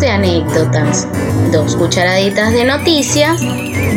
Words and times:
de 0.00 0.10
anécdotas, 0.10 1.06
dos 1.52 1.76
cucharaditas 1.76 2.52
de 2.52 2.64
noticias, 2.64 3.40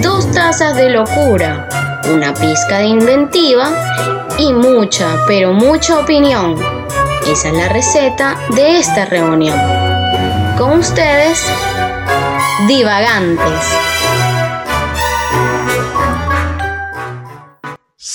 dos 0.01 0.29
tazas 0.31 0.75
de 0.75 0.89
locura, 0.89 1.69
una 2.13 2.33
pizca 2.33 2.79
de 2.79 2.85
inventiva 2.85 3.69
y 4.37 4.51
mucha, 4.53 5.07
pero 5.27 5.53
mucha 5.53 5.99
opinión. 5.99 6.57
Esa 7.27 7.47
es 7.47 7.53
la 7.53 7.69
receta 7.69 8.37
de 8.55 8.79
esta 8.79 9.05
reunión. 9.05 9.57
Con 10.57 10.79
ustedes, 10.79 11.39
divagantes. 12.67 13.94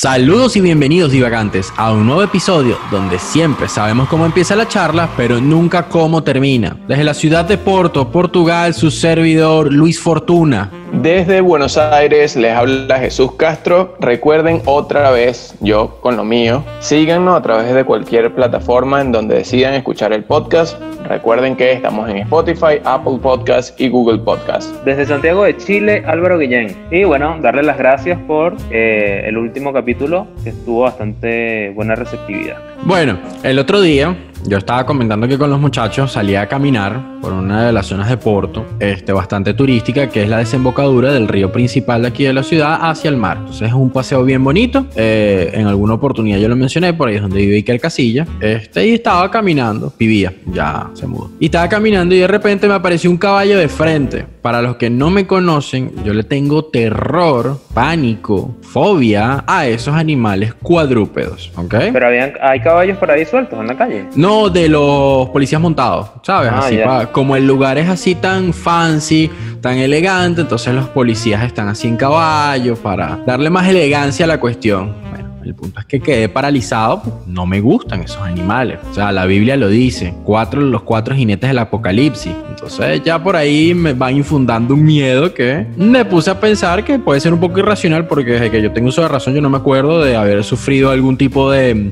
Saludos 0.02 0.56
y 0.56 0.62
bienvenidos 0.62 1.12
divagantes 1.12 1.74
a 1.76 1.92
un 1.92 2.06
nuevo 2.06 2.22
episodio 2.22 2.78
donde 2.90 3.18
siempre 3.18 3.68
sabemos 3.68 4.08
cómo 4.08 4.24
empieza 4.24 4.56
la 4.56 4.66
charla, 4.66 5.10
pero 5.14 5.42
nunca 5.42 5.88
cómo 5.90 6.22
termina. 6.22 6.74
Desde 6.88 7.04
la 7.04 7.12
ciudad 7.12 7.44
de 7.44 7.58
Porto, 7.58 8.10
Portugal, 8.10 8.72
su 8.72 8.90
servidor 8.90 9.70
Luis 9.70 10.00
Fortuna. 10.00 10.70
Desde 10.92 11.40
Buenos 11.40 11.78
Aires 11.78 12.34
les 12.36 12.52
habla 12.52 12.98
Jesús 12.98 13.32
Castro. 13.36 13.96
Recuerden 14.00 14.60
otra 14.66 15.10
vez, 15.12 15.54
yo 15.60 15.98
con 16.00 16.16
lo 16.16 16.24
mío, 16.24 16.64
síganos 16.80 17.38
a 17.38 17.42
través 17.42 17.72
de 17.72 17.84
cualquier 17.84 18.34
plataforma 18.34 19.00
en 19.00 19.12
donde 19.12 19.36
decidan 19.36 19.74
escuchar 19.74 20.12
el 20.12 20.24
podcast. 20.24 20.78
Recuerden 21.04 21.56
que 21.56 21.72
estamos 21.72 22.08
en 22.10 22.18
Spotify, 22.18 22.80
Apple 22.84 23.18
Podcast 23.22 23.80
y 23.80 23.88
Google 23.88 24.18
Podcast. 24.18 24.74
Desde 24.84 25.06
Santiago 25.06 25.44
de 25.44 25.56
Chile, 25.56 26.02
Álvaro 26.06 26.38
Guillén. 26.38 26.76
Y 26.90 27.04
bueno, 27.04 27.38
darle 27.40 27.62
las 27.62 27.78
gracias 27.78 28.18
por 28.26 28.56
eh, 28.70 29.22
el 29.26 29.38
último 29.38 29.72
capítulo, 29.72 30.26
que 30.42 30.50
estuvo 30.50 30.82
bastante 30.82 31.70
buena 31.70 31.94
receptividad. 31.94 32.58
Bueno, 32.84 33.18
el 33.42 33.58
otro 33.58 33.80
día 33.80 34.16
yo 34.46 34.58
estaba 34.58 34.86
comentando 34.86 35.28
que 35.28 35.38
con 35.38 35.50
los 35.50 35.60
muchachos 35.60 36.12
salía 36.12 36.42
a 36.42 36.48
caminar 36.48 37.20
por 37.20 37.32
una 37.32 37.66
de 37.66 37.72
las 37.72 37.86
zonas 37.86 38.08
de 38.08 38.16
Porto, 38.16 38.64
este, 38.78 39.12
bastante 39.12 39.52
turística, 39.54 40.08
que 40.08 40.22
es 40.22 40.28
la 40.28 40.38
desembocadura 40.38 41.12
del 41.12 41.28
río 41.28 41.52
principal 41.52 42.02
de 42.02 42.08
aquí 42.08 42.24
de 42.24 42.32
la 42.32 42.42
ciudad 42.42 42.78
hacia 42.80 43.10
el 43.10 43.16
mar. 43.16 43.36
Entonces 43.40 43.68
es 43.68 43.74
un 43.74 43.90
paseo 43.90 44.24
bien 44.24 44.42
bonito. 44.42 44.86
Eh, 44.96 45.50
en 45.52 45.66
alguna 45.66 45.94
oportunidad 45.94 46.38
yo 46.38 46.48
lo 46.48 46.56
mencioné, 46.56 46.94
por 46.94 47.08
ahí 47.08 47.16
es 47.16 47.22
donde 47.22 47.38
vive 47.38 47.56
Iker 47.56 47.80
Casilla. 47.80 48.26
Este, 48.40 48.86
y 48.86 48.94
estaba 48.94 49.30
caminando, 49.30 49.92
vivía, 49.98 50.32
ya 50.46 50.90
se 50.94 51.06
mudó. 51.06 51.30
Y 51.38 51.46
estaba 51.46 51.68
caminando 51.68 52.14
y 52.14 52.18
de 52.18 52.26
repente 52.26 52.66
me 52.66 52.74
apareció 52.74 53.10
un 53.10 53.18
caballo 53.18 53.58
de 53.58 53.68
frente. 53.68 54.24
Para 54.40 54.62
los 54.62 54.76
que 54.76 54.88
no 54.88 55.10
me 55.10 55.26
conocen, 55.26 55.92
yo 56.02 56.14
le 56.14 56.24
tengo 56.24 56.64
terror, 56.64 57.58
pánico, 57.74 58.56
fobia 58.62 59.44
a 59.46 59.66
esos 59.66 59.94
animales 59.94 60.54
cuadrúpedos, 60.54 61.52
¿ok? 61.56 61.74
Pero 61.92 62.06
habían, 62.06 62.32
hay 62.40 62.60
caballos 62.60 62.96
por 62.96 63.10
ahí 63.10 63.26
sueltos 63.26 63.58
en 63.60 63.66
la 63.66 63.76
calle. 63.76 64.06
No, 64.16 64.29
de 64.52 64.68
los 64.68 65.28
policías 65.30 65.60
montados, 65.60 66.10
¿sabes? 66.22 66.50
Ah, 66.52 66.58
así 66.60 66.78
pa- 66.84 67.06
como 67.12 67.36
el 67.36 67.46
lugar 67.46 67.78
es 67.78 67.88
así 67.88 68.14
tan 68.14 68.52
fancy, 68.52 69.30
tan 69.60 69.78
elegante, 69.78 70.40
entonces 70.42 70.74
los 70.74 70.88
policías 70.88 71.42
están 71.44 71.68
así 71.68 71.88
en 71.88 71.96
caballo 71.96 72.76
para 72.76 73.18
darle 73.26 73.50
más 73.50 73.66
elegancia 73.68 74.24
a 74.24 74.28
la 74.28 74.38
cuestión. 74.40 74.94
Bueno, 75.10 75.28
el 75.44 75.54
punto 75.54 75.80
es 75.80 75.86
que 75.86 76.00
quedé 76.00 76.28
paralizado, 76.28 77.02
pues, 77.02 77.14
no 77.26 77.46
me 77.46 77.60
gustan 77.60 78.02
esos 78.02 78.20
animales. 78.22 78.78
O 78.90 78.94
sea, 78.94 79.10
la 79.10 79.24
Biblia 79.26 79.56
lo 79.56 79.68
dice, 79.68 80.14
cuatro, 80.24 80.60
los 80.60 80.82
cuatro 80.82 81.14
jinetes 81.14 81.48
del 81.48 81.58
apocalipsis. 81.58 82.32
Entonces 82.50 83.02
ya 83.02 83.22
por 83.22 83.36
ahí 83.36 83.72
me 83.74 83.94
va 83.94 84.12
infundando 84.12 84.74
un 84.74 84.84
miedo 84.84 85.32
que 85.32 85.66
me 85.78 86.04
puse 86.04 86.30
a 86.30 86.38
pensar 86.38 86.84
que 86.84 86.98
puede 86.98 87.20
ser 87.20 87.32
un 87.32 87.40
poco 87.40 87.58
irracional 87.58 88.06
porque 88.06 88.32
desde 88.32 88.50
que 88.50 88.60
yo 88.62 88.70
tengo 88.72 88.88
uso 88.90 89.00
de 89.02 89.08
razón 89.08 89.32
yo 89.34 89.40
no 89.40 89.48
me 89.48 89.56
acuerdo 89.56 90.02
de 90.02 90.14
haber 90.14 90.44
sufrido 90.44 90.90
algún 90.90 91.16
tipo 91.16 91.50
de 91.50 91.90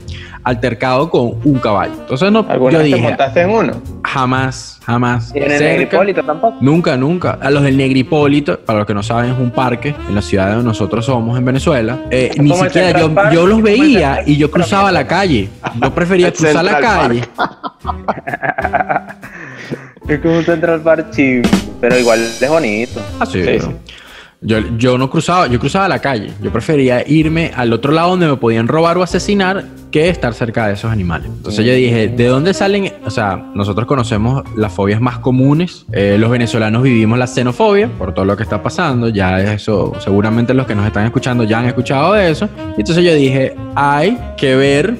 altercado 0.48 1.10
con 1.10 1.34
un 1.44 1.58
caballo. 1.58 1.92
Entonces 1.98 2.32
no, 2.32 2.46
¿Alguna 2.48 2.72
yo 2.72 2.78
vez 2.78 2.90
te 2.90 2.96
dije, 2.96 3.08
montaste 3.08 3.40
en 3.42 3.50
uno? 3.50 3.72
jamás, 4.02 4.80
jamás. 4.84 5.32
Y 5.34 5.38
en 5.38 5.44
el 5.44 5.50
cerca, 5.58 5.64
Negripólito 5.72 6.22
tampoco. 6.22 6.56
Nunca, 6.60 6.96
nunca. 6.96 7.38
A 7.40 7.50
los 7.50 7.62
del 7.62 7.76
Negripólito, 7.76 8.58
para 8.60 8.78
los 8.80 8.86
que 8.86 8.94
no 8.94 9.02
saben, 9.02 9.32
es 9.32 9.38
un 9.38 9.50
parque 9.50 9.94
en 10.08 10.14
la 10.14 10.22
ciudad 10.22 10.48
donde 10.50 10.64
nosotros 10.64 11.04
somos, 11.04 11.38
en 11.38 11.44
Venezuela. 11.44 11.98
Eh, 12.10 12.30
ni 12.38 12.50
siquiera 12.54 12.92
yo, 12.92 13.06
Central 13.06 13.14
Park, 13.14 13.32
yo 13.34 13.46
los 13.46 13.62
veía 13.62 14.22
y 14.24 14.36
yo 14.36 14.50
cruzaba 14.50 14.90
la 14.90 15.06
calle. 15.06 15.50
Yo 15.82 15.94
prefería 15.94 16.32
cruzar 16.32 16.64
la 16.64 16.80
calle. 16.80 17.22
Es 20.08 20.20
como 20.20 20.38
un 20.38 20.44
Central 20.44 20.80
Park 20.80 21.10
chill, 21.10 21.42
pero 21.82 21.98
igual 21.98 22.20
es 22.20 22.48
bonito. 22.48 22.98
Ah, 23.20 23.26
sí, 23.26 23.40
Sí, 23.40 23.42
pero 23.44 23.66
sí. 23.66 23.76
Yo, 24.40 24.58
yo 24.76 24.98
no 24.98 25.10
cruzaba, 25.10 25.48
yo 25.48 25.58
cruzaba 25.58 25.88
la 25.88 25.98
calle. 25.98 26.32
Yo 26.40 26.52
prefería 26.52 27.02
irme 27.06 27.50
al 27.56 27.72
otro 27.72 27.92
lado 27.92 28.10
donde 28.10 28.28
me 28.28 28.36
podían 28.36 28.68
robar 28.68 28.96
o 28.96 29.02
asesinar 29.02 29.64
que 29.90 30.08
estar 30.08 30.32
cerca 30.32 30.68
de 30.68 30.74
esos 30.74 30.92
animales. 30.92 31.28
Entonces 31.28 31.64
yo 31.64 31.72
dije, 31.72 32.08
¿de 32.08 32.26
dónde 32.26 32.54
salen? 32.54 32.92
O 33.04 33.10
sea, 33.10 33.36
nosotros 33.54 33.86
conocemos 33.86 34.44
las 34.56 34.72
fobias 34.72 35.00
más 35.00 35.18
comunes. 35.18 35.86
Eh, 35.92 36.16
los 36.18 36.30
venezolanos 36.30 36.82
vivimos 36.82 37.18
la 37.18 37.26
xenofobia 37.26 37.88
por 37.88 38.14
todo 38.14 38.24
lo 38.24 38.36
que 38.36 38.44
está 38.44 38.62
pasando. 38.62 39.08
Ya 39.08 39.40
eso, 39.40 39.92
seguramente 39.98 40.54
los 40.54 40.66
que 40.66 40.74
nos 40.74 40.86
están 40.86 41.04
escuchando 41.04 41.42
ya 41.42 41.58
han 41.58 41.66
escuchado 41.66 42.12
de 42.12 42.30
eso. 42.30 42.48
Entonces 42.76 43.04
yo 43.04 43.14
dije, 43.14 43.56
hay 43.74 44.18
que 44.36 44.54
ver 44.54 44.96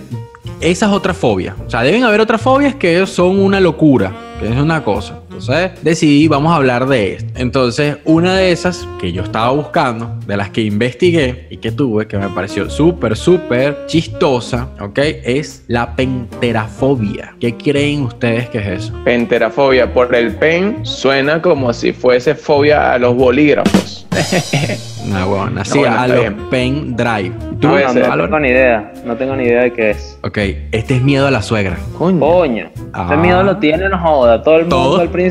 esas 0.60 0.90
otras 0.90 1.16
fobias. 1.16 1.54
O 1.64 1.70
sea, 1.70 1.82
deben 1.82 2.02
haber 2.02 2.20
otras 2.20 2.40
fobias 2.40 2.74
que 2.74 3.06
son 3.06 3.38
una 3.38 3.60
locura, 3.60 4.12
que 4.40 4.48
es 4.48 4.56
una 4.56 4.82
cosa. 4.82 5.20
Entonces 5.38 5.70
decidí, 5.84 6.26
vamos 6.26 6.52
a 6.52 6.56
hablar 6.56 6.86
de 6.88 7.14
esto. 7.14 7.32
Entonces, 7.36 7.98
una 8.04 8.34
de 8.36 8.50
esas 8.50 8.88
que 9.00 9.12
yo 9.12 9.22
estaba 9.22 9.50
buscando, 9.50 10.18
de 10.26 10.36
las 10.36 10.50
que 10.50 10.62
investigué 10.62 11.46
y 11.48 11.58
que 11.58 11.70
tuve, 11.70 12.08
que 12.08 12.18
me 12.18 12.28
pareció 12.28 12.68
súper, 12.68 13.16
súper 13.16 13.86
chistosa, 13.86 14.68
¿ok? 14.80 14.98
Es 14.98 15.64
la 15.68 15.94
penterafobia. 15.94 17.34
¿Qué 17.38 17.54
creen 17.56 18.02
ustedes 18.02 18.48
que 18.48 18.58
es 18.58 18.66
eso? 18.66 18.92
Penterafobia. 19.04 19.92
Por 19.94 20.12
el 20.14 20.34
pen 20.34 20.84
suena 20.84 21.40
como 21.40 21.72
si 21.72 21.92
fuese 21.92 22.34
fobia 22.34 22.92
a 22.94 22.98
los 22.98 23.14
bolígrafos. 23.14 24.06
Una 25.06 25.24
buena. 25.24 25.64
Sí, 25.64 25.78
bueno, 25.78 25.98
a 26.00 26.08
los 26.08 26.20
bien. 26.20 26.36
pen 26.50 26.96
drive. 26.96 27.32
¿Tú, 27.60 27.68
No, 27.68 27.78
no, 27.78 28.16
no 28.16 28.24
tengo 28.24 28.40
ni 28.40 28.48
idea. 28.48 28.92
No 29.04 29.16
tengo 29.16 29.36
ni 29.36 29.44
idea 29.44 29.62
de 29.62 29.72
qué 29.72 29.90
es. 29.90 30.18
Ok, 30.22 30.38
este 30.72 30.96
es 30.96 31.02
miedo 31.02 31.26
a 31.26 31.30
la 31.30 31.40
suegra. 31.40 31.78
Coño. 31.96 32.20
Coño. 32.20 32.70
Ah. 32.92 33.16
Miedo 33.16 33.42
lo 33.42 33.56
tiene, 33.56 33.88
no 33.88 33.98
joda. 33.98 34.42
Todo 34.42 34.56
el 34.56 34.62
mundo 34.62 34.76
¿Todo? 34.76 35.00
al 35.00 35.08
principio. 35.08 35.27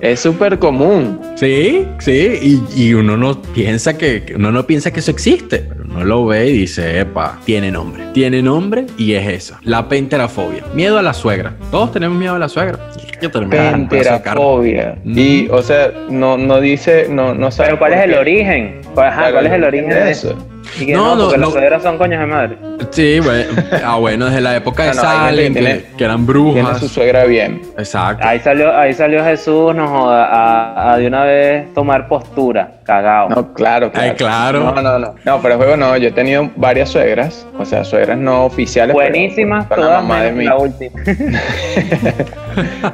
Es 0.00 0.20
súper 0.20 0.58
común. 0.58 1.20
Sí, 1.36 1.86
sí, 1.98 2.62
y, 2.76 2.82
y 2.84 2.94
uno 2.94 3.16
no 3.16 3.40
piensa 3.42 3.96
que 3.96 4.32
uno 4.36 4.52
no 4.52 4.64
piensa 4.66 4.92
que 4.92 5.00
eso 5.00 5.10
existe, 5.10 5.58
pero 5.68 5.84
uno 5.84 6.04
lo 6.04 6.26
ve 6.26 6.48
y 6.48 6.58
dice, 6.58 7.00
epa, 7.00 7.38
tiene 7.44 7.70
nombre, 7.70 8.04
tiene 8.12 8.42
nombre 8.42 8.86
y 8.96 9.14
es 9.14 9.26
eso, 9.26 9.56
la 9.62 9.88
penterafobia, 9.88 10.62
miedo 10.74 10.98
a 10.98 11.02
la 11.02 11.14
suegra. 11.14 11.54
Todos 11.70 11.92
tenemos 11.92 12.16
miedo 12.16 12.34
a 12.34 12.38
la 12.38 12.48
suegra. 12.48 12.78
Penterafobia. 13.20 14.98
Mm. 15.04 15.18
Y, 15.18 15.48
o 15.50 15.62
sea, 15.62 15.92
no, 16.08 16.38
no 16.38 16.60
dice, 16.60 17.06
no, 17.10 17.34
no 17.34 17.50
sabe. 17.50 17.70
Pero 17.70 17.78
¿cuál 17.80 17.92
es 17.94 18.04
el 18.04 18.10
qué. 18.10 18.18
origen? 18.18 18.80
¿Cuál, 18.94 19.08
ajá, 19.08 19.32
¿cuál 19.32 19.46
es 19.46 19.52
el 19.52 19.64
origen 19.64 19.88
de 19.90 20.10
eso? 20.10 20.38
Y 20.80 20.86
que 20.86 20.92
No, 20.92 21.14
no, 21.16 21.24
porque 21.24 21.38
no. 21.38 21.44
las 21.46 21.52
suegras 21.52 21.82
son 21.82 21.98
coños 21.98 22.20
de 22.20 22.26
madre. 22.26 22.56
Sí, 22.90 23.20
bueno, 23.20 23.50
ah, 23.84 23.96
bueno, 23.96 24.26
desde 24.26 24.40
la 24.40 24.56
época 24.56 24.84
de 24.84 24.94
Salem, 24.94 25.54
que 25.54 25.60
que, 25.60 25.66
tiene- 25.66 25.84
que 25.96 26.04
eran 26.04 26.26
Tiene 26.26 26.32
brujas. 26.32 26.78
su 26.80 26.88
suegra 26.88 27.24
bien. 27.24 27.62
Exacto. 27.78 28.26
Ahí 28.26 28.38
salió, 28.40 28.76
ahí 28.76 28.92
salió 28.94 29.24
Jesús, 29.24 29.74
no 29.74 29.86
joda, 29.88 30.26
a, 30.26 30.92
a 30.92 30.98
de 30.98 31.06
una 31.06 31.24
vez 31.24 31.74
tomar 31.74 32.08
postura, 32.08 32.72
cagado. 32.88 33.28
No, 33.28 33.52
claro, 33.52 33.92
claro. 33.92 34.10
Ay, 34.10 34.16
claro. 34.16 34.60
No, 34.74 34.82
no, 34.82 34.98
no. 34.98 35.14
No, 35.24 35.40
pero 35.42 35.56
juego 35.58 35.76
no. 35.76 35.94
Yo 35.98 36.08
he 36.08 36.12
tenido 36.12 36.50
varias 36.56 36.88
suegras, 36.88 37.46
o 37.58 37.64
sea, 37.64 37.84
suegras 37.84 38.16
no 38.18 38.46
oficiales. 38.46 38.96
pero 38.96 39.10
Buenísimas, 39.10 39.66
con 39.66 39.78
la 39.80 39.86
todas 39.86 40.02
mamá 40.02 40.22
de 40.22 40.32
mí. 40.32 40.44
la 40.44 40.56
última. 40.56 41.00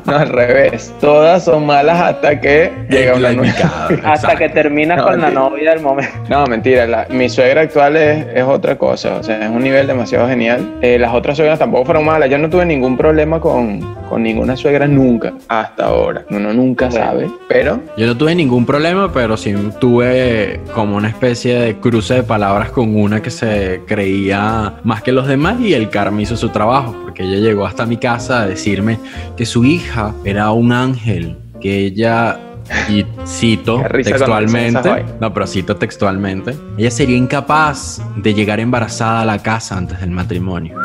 No, 0.05 0.17
al 0.17 0.29
revés. 0.29 0.93
Todas 1.01 1.45
son 1.47 1.65
malas 1.65 1.99
hasta 1.99 2.39
que 2.39 2.71
llega 2.91 3.15
una 3.15 3.33
nueva. 3.33 3.89
Hasta 4.05 4.37
que 4.37 4.51
terminas 4.51 4.99
No, 4.99 5.05
con 5.05 5.21
la 5.21 5.31
novia 5.31 5.71
del 5.71 5.81
momento. 5.81 6.13
No, 6.29 6.45
mentira. 6.47 6.87
la- 6.87 7.07
mi 7.09 7.31
suegra 7.31 7.63
actual 7.63 7.97
es, 7.97 8.27
es 8.35 8.43
otra 8.43 8.77
cosa. 8.77 9.15
O 9.17 9.23
sea, 9.23 9.43
es 9.43 9.49
un 9.49 9.63
nivel 9.63 9.87
demasiado 9.87 10.29
genial. 10.29 10.75
Eh, 10.83 10.99
las 10.99 11.15
otras 11.15 11.39
suegras 11.39 11.59
tampoco 11.59 11.87
fueron 11.87 12.05
malas. 12.05 12.29
Yo 12.29 12.37
no 12.37 12.51
tuve 12.51 12.67
ningún 12.67 12.99
problema 12.99 13.41
con, 13.41 13.81
con 14.11 14.23
ninguna 14.23 14.55
suegra 14.55 14.87
nunca, 14.87 15.33
hasta 15.49 15.87
ahora. 15.87 16.25
Uno 16.29 16.53
nunca 16.53 16.89
Bueno. 16.89 17.05
sabe. 17.07 17.31
Pero 17.49 17.81
Yo 17.97 18.07
no 18.07 18.17
tuve 18.19 18.35
ningún 18.35 18.67
problema, 18.67 19.11
pero 19.15 19.35
sí 19.39 19.55
tuve 19.85 20.63
como 20.75 20.97
una 20.97 21.09
especie 21.09 21.61
de 21.61 21.77
cruce 21.77 22.15
de 22.15 22.23
palabras 22.23 22.71
con 22.71 22.97
una 22.97 23.21
que 23.21 23.31
se 23.31 23.83
creía 23.87 24.81
más 24.83 25.03
que 25.03 25.13
los 25.13 25.27
demás 25.27 25.61
y 25.61 25.75
el 25.75 25.91
karma 25.91 26.23
hizo 26.23 26.39
su 26.39 26.49
trabajo, 26.49 26.97
porque 27.03 27.23
ella 27.23 27.37
llegó 27.37 27.67
hasta 27.67 27.85
mi 27.85 27.99
casa 27.99 28.41
a 28.41 28.47
decirme 28.47 28.99
que 29.37 29.45
su 29.45 29.63
hija 29.63 30.15
era 30.25 30.51
un 30.53 30.73
ángel, 30.73 31.37
que 31.61 31.81
ella, 31.85 32.41
y 32.89 33.05
cito 33.27 33.83
textualmente, 34.03 35.05
no, 35.21 35.35
pero 35.35 35.47
cito 35.47 35.77
textualmente, 35.77 36.55
ella 36.79 36.91
sería 36.91 37.19
incapaz 37.19 38.01
de 38.17 38.33
llegar 38.33 38.61
embarazada 38.61 39.21
a 39.21 39.27
la 39.27 39.43
casa 39.43 39.77
antes 39.77 40.01
del 40.01 40.13
matrimonio. 40.13 40.81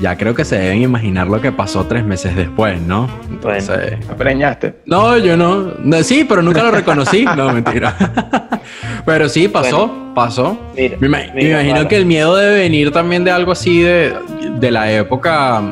Ya 0.00 0.16
creo 0.16 0.34
que 0.34 0.44
se 0.44 0.58
deben 0.58 0.82
imaginar 0.82 1.26
lo 1.26 1.40
que 1.40 1.52
pasó 1.52 1.84
tres 1.86 2.04
meses 2.04 2.34
después, 2.34 2.80
¿no? 2.80 3.08
Entonces... 3.28 4.00
¿te 4.00 4.14
preñaste? 4.14 4.74
No, 4.86 5.18
yo 5.18 5.36
no. 5.36 5.74
no, 5.78 6.02
Sí, 6.02 6.24
pero 6.28 6.42
nunca 6.42 6.62
lo 6.62 6.70
reconocí. 6.70 7.24
No, 7.36 7.52
mentira. 7.52 7.96
pero 9.04 9.28
sí, 9.28 9.48
pasó, 9.48 10.12
pasó. 10.14 10.58
Mira, 10.76 10.96
Me, 10.98 11.50
imagino 11.50 11.86
que 11.88 11.96
el 11.96 12.06
miedo 12.06 12.36
debe 12.36 12.58
venir 12.60 12.92
también 12.92 13.24
de 13.24 13.30
algo 13.30 13.52
así 13.52 13.80
de, 13.82 14.14
de 14.58 14.70
la 14.70 14.90
época 14.90 15.62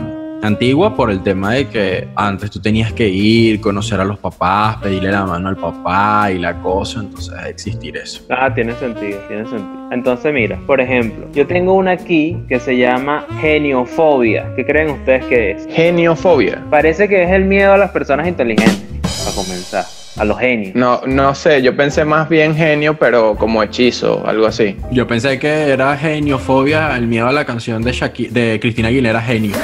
antigua 0.42 0.94
por 0.94 1.10
el 1.10 1.22
tema 1.22 1.52
de 1.54 1.68
que 1.68 2.08
antes 2.14 2.50
tú 2.50 2.60
tenías 2.60 2.92
que 2.92 3.08
ir, 3.08 3.60
conocer 3.60 4.00
a 4.00 4.04
los 4.04 4.18
papás, 4.18 4.76
pedirle 4.76 5.10
la 5.10 5.24
mano 5.26 5.48
al 5.48 5.56
papá 5.56 6.30
y 6.32 6.38
la 6.38 6.54
cosa, 6.60 7.00
entonces 7.00 7.34
existir 7.48 7.96
eso. 7.96 8.22
Ah, 8.30 8.52
tiene 8.54 8.74
sentido, 8.74 9.18
tiene 9.28 9.44
sentido. 9.44 9.88
Entonces, 9.90 10.32
mira, 10.32 10.58
por 10.66 10.80
ejemplo, 10.80 11.26
yo 11.32 11.46
tengo 11.46 11.74
una 11.74 11.92
aquí 11.92 12.36
que 12.48 12.60
se 12.60 12.76
llama 12.76 13.24
geniofobia. 13.40 14.52
¿Qué 14.54 14.64
creen 14.64 14.90
ustedes 14.90 15.24
que 15.26 15.50
es? 15.52 15.66
Geniofobia. 15.70 16.62
Parece 16.70 17.08
que 17.08 17.22
es 17.24 17.30
el 17.30 17.44
miedo 17.44 17.72
a 17.72 17.76
las 17.78 17.90
personas 17.90 18.28
inteligentes, 18.28 18.78
para 19.24 19.34
comenzar, 19.34 19.84
a 20.18 20.24
los 20.24 20.38
genios. 20.38 20.74
No, 20.74 21.00
no 21.06 21.34
sé, 21.34 21.62
yo 21.62 21.74
pensé 21.76 22.04
más 22.04 22.28
bien 22.28 22.54
genio, 22.54 22.98
pero 22.98 23.34
como 23.34 23.62
hechizo, 23.62 24.22
algo 24.26 24.46
así. 24.46 24.76
Yo 24.92 25.06
pensé 25.06 25.38
que 25.38 25.70
era 25.70 25.96
geniofobia, 25.96 26.96
el 26.96 27.06
miedo 27.06 27.26
a 27.28 27.32
la 27.32 27.44
canción 27.44 27.82
de, 27.82 27.92
Shaki- 27.92 28.28
de 28.30 28.58
Cristina 28.60 28.88
Aguilera, 28.88 29.20
Genio. 29.22 29.56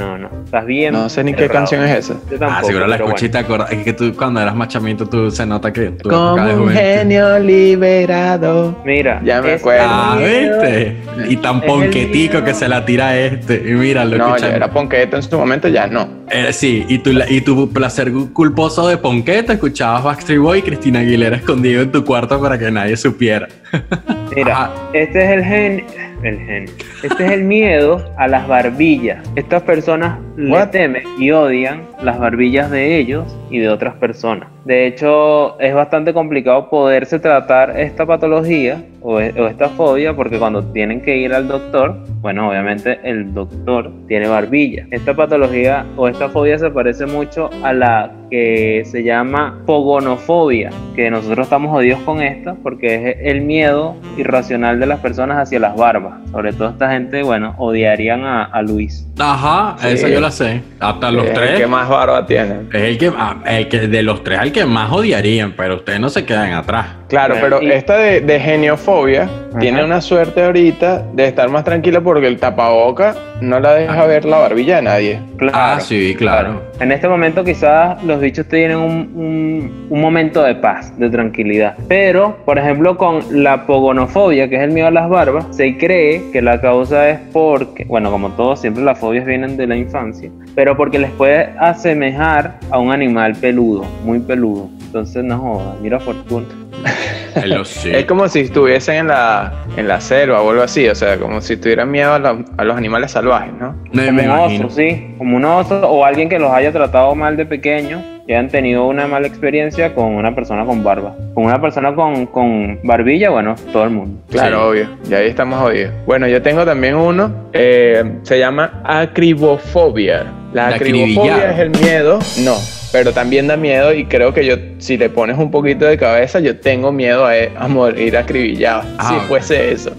Ah, 0.00 0.16
no, 0.16 0.18
no. 0.18 0.30
Estás 0.44 0.66
bien. 0.66 0.92
No 0.92 1.08
sé 1.08 1.22
ni 1.24 1.34
qué 1.34 1.44
errado. 1.44 1.60
canción 1.60 1.84
es 1.84 1.98
esa. 1.98 2.14
Yo 2.30 2.38
tampoco, 2.38 2.52
ah, 2.52 2.64
seguro 2.64 2.86
la 2.86 2.96
y 2.96 3.00
bueno. 3.00 3.16
te 3.16 3.38
acuerdas. 3.38 3.72
Es 3.72 3.84
que 3.84 3.92
tú 3.92 4.14
cuando 4.16 4.40
eras 4.40 4.54
machamiento 4.54 5.06
tú 5.06 5.30
se 5.30 5.46
nota 5.46 5.72
que 5.72 5.90
tú 5.90 6.08
Como 6.08 6.36
época 6.36 6.46
de 6.46 6.54
un 6.54 6.70
genio 6.70 7.38
liberado. 7.38 8.76
Mira, 8.84 9.20
Ya 9.24 9.40
me 9.42 9.54
es 9.54 9.60
acuerdo. 9.60 9.86
Ah, 9.86 10.18
¿viste? 10.18 10.96
Y 11.28 11.36
tan 11.36 11.60
ponquetico 11.60 12.42
que 12.42 12.54
se 12.54 12.68
la 12.68 12.84
tira 12.84 13.18
este. 13.18 13.62
Y 13.66 13.72
mira, 13.72 14.04
lo 14.04 14.16
No, 14.18 14.36
ya 14.36 14.48
era 14.48 14.70
Ponqueto 14.70 15.16
en 15.16 15.22
su 15.22 15.36
momento, 15.36 15.68
ya 15.68 15.86
no. 15.86 16.08
Eh, 16.30 16.52
sí, 16.52 16.84
y 16.88 16.98
tu, 16.98 17.10
y 17.10 17.40
tu 17.40 17.72
placer 17.72 18.12
culposo 18.32 18.88
de 18.88 18.96
ponqueta 18.96 19.52
escuchabas 19.54 20.04
Backstreet 20.04 20.40
Boy 20.40 20.58
y 20.60 20.62
Cristina 20.62 21.00
Aguilera 21.00 21.36
escondido 21.36 21.82
en 21.82 21.90
tu 21.90 22.04
cuarto 22.04 22.40
para 22.40 22.58
que 22.58 22.70
nadie 22.70 22.96
supiera. 22.96 23.48
Mira, 24.34 24.52
Ajá. 24.64 24.70
este 24.92 25.24
es 25.24 25.30
el 25.30 25.44
gen, 25.44 25.84
el 26.22 26.38
gen. 26.38 26.64
Este 27.02 27.24
es 27.26 27.30
el 27.32 27.44
miedo 27.44 28.04
a 28.16 28.28
las 28.28 28.46
barbillas. 28.46 29.28
Estas 29.36 29.62
personas 29.62 30.18
le 30.36 30.66
temen 30.68 31.02
y 31.18 31.30
odian 31.30 31.82
las 32.02 32.18
barbillas 32.18 32.70
de 32.70 32.96
ellos 32.98 33.24
y 33.50 33.58
de 33.58 33.68
otras 33.68 33.94
personas. 33.94 34.48
De 34.64 34.86
hecho, 34.86 35.58
es 35.60 35.74
bastante 35.74 36.12
complicado 36.14 36.68
poderse 36.70 37.18
tratar 37.18 37.78
esta 37.80 38.06
patología 38.06 38.82
o, 39.02 39.18
e- 39.20 39.34
o 39.40 39.46
esta 39.48 39.68
fobia 39.70 40.14
porque 40.14 40.38
cuando 40.38 40.62
tienen 40.72 41.00
que 41.00 41.16
ir 41.16 41.32
al 41.34 41.48
doctor, 41.48 41.96
bueno, 42.20 42.50
obviamente 42.50 43.00
el 43.02 43.32
doctor 43.34 43.90
tiene 44.06 44.28
barbilla. 44.28 44.86
Esta 44.90 45.14
patología 45.14 45.84
o 45.96 46.06
esta 46.08 46.28
fobia 46.28 46.58
se 46.58 46.70
parece 46.70 47.06
mucho 47.06 47.50
a 47.64 47.72
la 47.72 48.10
que 48.30 48.82
se 48.86 49.02
llama 49.02 49.58
fogonofobia, 49.66 50.70
que 50.94 51.10
nosotros 51.10 51.46
estamos 51.46 51.70
jodidos 51.70 52.00
con 52.00 52.22
esta 52.22 52.54
porque 52.62 53.10
es 53.10 53.16
el 53.22 53.40
miedo 53.42 53.96
irracional 54.16 54.78
de 54.80 54.86
las 54.86 55.00
personas 55.00 55.38
hacia 55.38 55.58
las 55.58 55.76
barbas. 55.76 56.14
Sobre 56.30 56.52
todo 56.52 56.68
esta 56.70 56.90
gente, 56.92 57.22
bueno, 57.22 57.54
odiarían 57.58 58.24
a, 58.24 58.44
a 58.44 58.62
Luis. 58.62 59.06
Ajá, 59.18 59.76
Sí. 59.80 59.88
esa 59.88 60.08
yo 60.08 60.20
la 60.20 60.30
sé. 60.30 60.62
Hasta 60.78 61.10
los 61.10 61.26
Es 61.26 61.34
tres. 61.34 61.50
el 61.52 61.56
que 61.58 61.66
más 61.66 61.88
barba 61.88 62.24
tiene. 62.26 62.54
Es 62.72 62.82
el 62.82 62.98
que, 62.98 63.12
ah, 63.16 63.36
el 63.46 63.68
que 63.68 63.80
de 63.88 64.02
los 64.02 64.22
tres 64.24 64.38
al 64.38 64.52
que 64.52 64.64
más 64.64 64.90
odiarían, 64.92 65.52
pero 65.56 65.76
ustedes 65.76 66.00
no 66.00 66.08
se 66.08 66.24
quedan 66.24 66.52
atrás. 66.52 66.86
Claro, 67.08 67.34
pero 67.40 67.60
y- 67.60 67.70
esta 67.72 67.96
de, 67.96 68.20
de 68.20 68.38
geniofobia 68.40 69.28
tiene 69.58 69.84
una 69.84 70.00
suerte 70.00 70.44
ahorita 70.44 71.04
de 71.12 71.26
estar 71.26 71.48
más 71.48 71.64
tranquila 71.64 72.00
porque 72.00 72.28
el 72.28 72.38
tapaboca 72.38 73.16
no 73.40 73.58
la 73.58 73.74
deja 73.74 74.02
Ah. 74.02 74.06
ver 74.06 74.24
la 74.24 74.38
barbilla 74.38 74.76
de 74.76 74.82
nadie. 74.82 75.20
Claro, 75.36 75.56
Ah, 75.58 75.80
sí, 75.80 76.14
claro. 76.16 76.62
En 76.80 76.92
este 76.92 77.08
momento 77.08 77.44
quizás 77.44 78.02
los 78.04 78.22
bichos 78.22 78.46
tienen 78.48 78.78
un, 78.78 79.86
momento 79.90 80.42
de 80.42 80.54
paz, 80.54 80.98
de 80.98 81.10
tranquilidad. 81.10 81.76
Pero, 81.88 82.38
por 82.46 82.58
ejemplo, 82.58 82.96
con 82.96 83.20
la 83.30 83.66
pogonofobia, 83.66 84.48
que 84.48 84.56
es 84.56 84.62
el 84.62 84.70
miedo 84.70 84.88
a 84.88 84.90
las 84.90 85.10
barbas, 85.10 85.44
se 85.50 85.76
cree 85.76 86.30
que 86.32 86.40
la 86.40 86.58
causa 86.58 87.10
es 87.10 87.18
porque, 87.34 87.84
bueno, 87.84 88.10
como 88.10 88.30
todos, 88.30 88.62
siempre 88.62 88.82
las 88.82 88.98
fobias 88.98 89.26
vienen 89.26 89.58
de 89.58 89.66
la 89.66 89.76
infancia, 89.76 90.30
pero 90.54 90.74
porque 90.74 90.98
les 90.98 91.10
puede 91.10 91.50
asemejar 91.58 92.58
a 92.70 92.78
un 92.78 92.90
animal 92.90 93.34
peludo, 93.36 93.84
muy 94.02 94.20
peludo. 94.20 94.70
Entonces, 94.80 95.22
no 95.22 95.38
jodas, 95.38 95.78
mira 95.82 96.00
Fortuna. 96.00 96.46
Es 97.84 98.04
como 98.06 98.28
si 98.28 98.40
estuviesen 98.40 98.96
en 98.96 99.06
la, 99.08 99.52
en 99.76 99.88
la 99.88 100.00
selva 100.00 100.40
o 100.42 100.50
algo 100.50 100.62
así, 100.62 100.88
o 100.88 100.94
sea, 100.94 101.16
como 101.18 101.40
si 101.40 101.56
tuvieran 101.56 101.90
miedo 101.90 102.12
a, 102.14 102.18
la- 102.18 102.38
a 102.56 102.64
los 102.64 102.76
animales 102.76 103.10
salvajes, 103.12 103.52
¿no? 103.52 103.72
No, 103.92 104.02
Como 104.04 104.12
me 104.12 104.22
un 104.22 104.24
imagino. 104.24 104.66
oso, 104.66 104.76
sí, 104.76 105.14
como 105.18 105.36
un 105.36 105.44
oso 105.44 105.80
o 105.88 106.04
alguien 106.04 106.28
que 106.28 106.38
los 106.38 106.50
haya 106.52 106.72
tratado 106.72 107.14
mal 107.14 107.36
de 107.36 107.46
pequeño 107.46 108.02
y 108.26 108.32
hayan 108.32 108.48
tenido 108.48 108.86
una 108.86 109.06
mala 109.08 109.26
experiencia 109.26 109.92
con 109.94 110.14
una 110.14 110.34
persona 110.34 110.64
con 110.64 110.84
barba. 110.84 111.14
Con 111.34 111.44
una 111.46 111.60
persona 111.60 111.94
con, 111.94 112.26
con 112.26 112.78
barbilla, 112.84 113.30
bueno, 113.30 113.56
todo 113.72 113.84
el 113.84 113.90
mundo. 113.90 114.20
Claro, 114.30 114.58
Sí. 114.58 114.62
obvio. 114.68 114.88
Y 115.10 115.14
ahí 115.14 115.28
estamos 115.28 115.58
jodidos. 115.58 115.92
Bueno, 116.06 116.28
yo 116.28 116.40
tengo 116.40 116.64
también 116.64 116.94
uno. 116.94 117.32
eh, 117.52 118.18
se 118.22 118.38
llama 118.38 118.82
acribofobia. 118.84 120.26
La 120.52 120.68
De 120.68 120.74
acribofobia 120.76 121.52
es 121.52 121.58
el 121.60 121.70
miedo. 121.70 122.18
No, 122.44 122.54
pero 122.92 123.12
también 123.12 123.46
da 123.46 123.56
miedo 123.56 123.92
y 123.94 124.04
creo 124.04 124.34
que 124.34 124.44
yo, 124.44 124.56
si 124.78 124.96
le 124.96 125.08
pones 125.08 125.38
un 125.38 125.50
poquito 125.50 125.84
de 125.84 125.96
cabeza, 125.96 126.40
yo 126.40 126.58
tengo 126.58 126.92
miedo 126.92 127.26
a, 127.26 127.32
a 127.56 127.68
morir 127.68 128.16
acribillado. 128.16 128.82
Ah, 128.98 129.08
si 129.08 129.26
fuese 129.26 129.72
eso. 129.72 129.92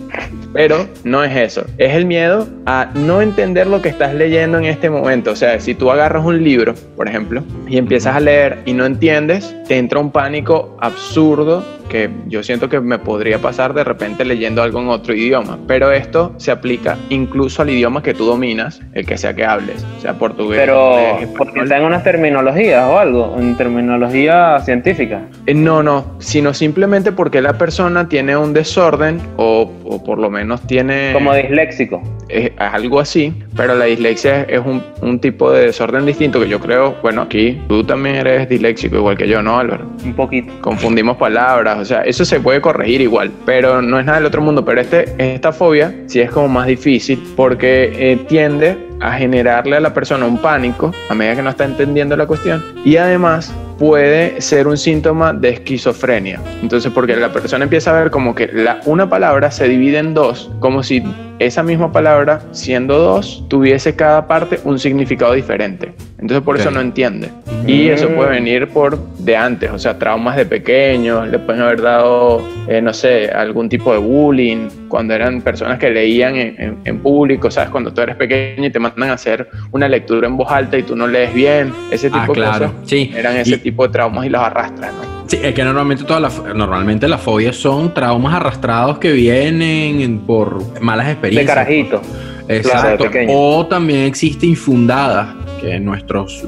Pero 0.54 0.88
no 1.04 1.24
es 1.24 1.36
eso. 1.36 1.66
Es 1.78 1.94
el 1.94 2.06
miedo 2.06 2.48
a 2.66 2.90
no 2.94 3.22
entender 3.22 3.68
lo 3.68 3.82
que 3.82 3.90
estás 3.90 4.14
leyendo 4.14 4.58
en 4.58 4.66
este 4.66 4.90
momento. 4.90 5.32
O 5.32 5.36
sea, 5.36 5.60
si 5.60 5.74
tú 5.74 5.90
agarras 5.90 6.26
un 6.26 6.44
libro, 6.44 6.74
por 6.98 7.08
ejemplo, 7.08 7.44
y 7.68 7.78
empiezas 7.78 8.16
a 8.16 8.20
leer 8.20 8.60
y 8.66 8.74
no 8.74 8.86
entiendes, 8.86 9.56
te 9.68 9.78
entra 9.78 10.00
un 10.00 10.12
pánico 10.12 10.78
absurdo 10.82 11.64
que 11.92 12.10
yo 12.28 12.42
siento 12.42 12.70
que 12.70 12.80
me 12.80 12.98
podría 12.98 13.40
pasar 13.40 13.74
de 13.74 13.84
repente 13.84 14.24
leyendo 14.24 14.64
algo 14.64 14.80
en 14.80 14.88
otro 14.88 15.14
idioma. 15.14 15.60
Pero 15.68 15.92
esto 15.92 16.34
se 16.38 16.50
aplica 16.52 16.98
incluso 17.10 17.62
al 17.62 17.70
idioma 17.70 18.02
que 18.02 18.14
tú 18.14 18.26
dominas, 18.26 18.82
el 18.94 19.06
que 19.06 19.18
sea 19.18 19.36
que 19.36 19.46
hables, 19.46 19.86
sea 20.02 20.14
portugués. 20.14 20.60
Pero 20.62 21.12
inglés, 21.16 21.30
porque 21.38 21.60
está 21.60 21.78
en 21.78 21.84
unas 21.84 22.04
terminologías 22.04 22.86
o 22.90 22.98
algo, 22.98 23.36
en 23.38 23.58
terminología 23.58 24.58
científica. 24.62 25.22
Eh, 25.46 25.54
No, 25.54 25.84
no, 25.84 26.16
sino 26.20 26.54
simplemente 26.54 27.12
porque 27.12 27.42
la 27.42 27.58
persona 27.58 28.08
tiene 28.08 28.38
un 28.38 28.54
desorden 28.54 29.20
o, 29.36 29.70
o 29.84 30.04
por 30.04 30.18
lo 30.18 30.30
menos 30.30 30.62
tiene 30.68 31.12
Como 31.14 31.34
disléxico. 31.36 32.02
es 32.30 32.52
algo 32.58 33.00
así, 33.02 33.34
pero 33.58 33.76
la 33.76 33.86
dislexia 33.86 34.44
es 34.44 34.62
un, 34.66 34.82
un 35.02 35.20
tipo 35.20 35.52
de 35.52 35.66
desorden 35.68 36.06
distinto 36.06 36.40
que 36.40 36.48
yo 36.48 36.60
creo, 36.62 36.96
bueno, 37.02 37.24
aquí 37.24 37.62
tú 37.68 37.84
también 37.84 38.16
eres 38.16 38.48
disléxico 38.48 38.96
igual 38.96 39.18
que 39.18 39.28
yo, 39.28 39.42
¿no, 39.42 39.60
Álvaro? 39.60 39.86
Un 40.06 40.14
poquito. 40.14 40.54
Confundimos 40.62 41.18
palabras, 41.18 41.80
o 41.82 41.86
sea, 41.86 42.02
eso 42.02 42.24
se 42.26 42.40
puede 42.40 42.62
corregir 42.62 43.02
igual, 43.02 43.32
pero 43.46 43.82
no 43.82 44.00
es 44.00 44.06
nada 44.06 44.20
del 44.20 44.28
otro 44.28 44.42
mundo, 44.42 44.64
pero 44.64 44.82
este, 44.82 45.14
esta 45.18 45.52
fobia 45.52 45.94
sí 46.06 46.20
es 46.22 46.32
como 46.32 46.48
más 46.48 46.68
difícil 46.68 47.22
porque 47.36 47.92
eh, 47.96 48.18
tiende 48.28 48.78
a 49.00 49.14
generarle 49.14 49.78
a 49.78 49.80
la 49.80 49.94
persona 49.94 50.26
un 50.26 50.38
pánico 50.38 50.94
a 51.10 51.16
medida 51.16 51.36
que 51.36 51.42
no 51.42 51.50
está 51.50 51.66
entendiendo 51.66 52.16
la 52.16 52.28
cuestión 52.28 52.64
y 52.86 52.98
además 52.98 53.52
puede 53.80 54.40
ser 54.42 54.68
un 54.68 54.78
síntoma 54.78 55.34
de 55.34 55.50
esquizofrenia. 55.50 56.40
Entonces, 56.62 56.92
porque 56.94 57.16
la 57.16 57.34
persona 57.34 57.64
empieza 57.64 57.90
a 57.90 58.00
ver 58.00 58.12
como 58.12 58.36
que 58.36 58.48
la, 58.54 58.80
una 58.86 59.10
palabra 59.10 59.50
se 59.50 59.68
divide 59.68 59.98
en 59.98 60.14
dos, 60.14 60.52
como 60.60 60.84
si 60.84 61.04
esa 61.40 61.64
misma 61.64 61.92
palabra, 61.92 62.44
siendo 62.52 63.00
dos, 63.00 63.44
tuviese 63.48 63.96
cada 63.96 64.28
parte 64.28 64.60
un 64.66 64.78
significado 64.78 65.34
diferente. 65.34 65.94
Entonces, 66.22 66.44
por 66.46 66.56
eso 66.58 66.70
no 66.70 66.80
entiende. 66.82 67.30
Y 67.66 67.88
eso 67.90 68.08
puede 68.10 68.30
venir 68.30 68.68
por 68.68 68.98
de 69.18 69.36
antes, 69.36 69.72
o 69.72 69.80
sea, 69.80 69.98
traumas 69.98 70.36
de 70.36 70.46
pequeños, 70.46 71.28
le 71.28 71.40
pueden 71.40 71.62
haber 71.64 71.82
dado, 71.82 72.48
eh, 72.68 72.80
no 72.82 72.94
sé, 72.94 73.30
algún 73.32 73.68
tipo 73.70 73.92
de 73.92 73.98
bullying, 74.00 74.68
cuando 74.88 75.14
eran 75.16 75.42
personas 75.42 75.80
que 75.80 75.90
leían 75.90 76.36
en, 76.36 76.56
en- 76.60 76.78
en 76.86 77.00
público, 77.00 77.50
¿sabes? 77.50 77.70
Cuando 77.72 77.92
tú 77.92 78.02
eres 78.02 78.16
pequeño 78.16 78.66
y 78.68 78.70
te 78.70 78.80
mandan 78.80 79.10
a 79.10 79.14
hacer 79.14 79.48
una 79.72 79.88
lectura 79.88 80.28
en 80.28 80.38
voz 80.38 80.52
alta 80.52 80.78
y 80.78 80.84
tú 80.84 80.96
no 80.96 81.08
lees 81.08 81.34
bien, 81.34 81.74
ese 81.92 82.10
tipo 82.10 82.22
Ah, 82.24 82.28
de 82.28 82.34
claro. 82.34 82.66
cosas 82.68 82.72
Sí. 82.90 83.12
eran 83.16 83.38
ese 83.38 83.56
Y- 83.56 83.58
tipo 83.58 83.86
de 83.88 83.94
traumas 83.94 84.26
y 84.26 84.30
los 84.30 84.42
arrastran, 84.42 84.92
¿no? 84.96 85.22
Sí, 85.28 85.40
es 85.42 85.54
que 85.54 85.64
normalmente 85.64 86.04
todas 86.04 86.22
las 86.22 86.56
normalmente 86.56 87.08
las 87.08 87.22
fobias 87.22 87.56
son 87.56 87.94
traumas 87.94 88.34
arrastrados 88.36 88.98
que 89.00 89.12
vienen 89.14 90.20
por 90.20 90.82
malas 90.82 91.06
De 91.08 91.12
experiencias. 91.14 91.56
carajito. 91.56 92.02
Exacto. 92.48 93.06
o 93.30 93.66
también 93.68 94.02
existe 94.02 94.46
infundadas 94.46 95.36
que 95.60 95.80
nuestros 95.80 96.44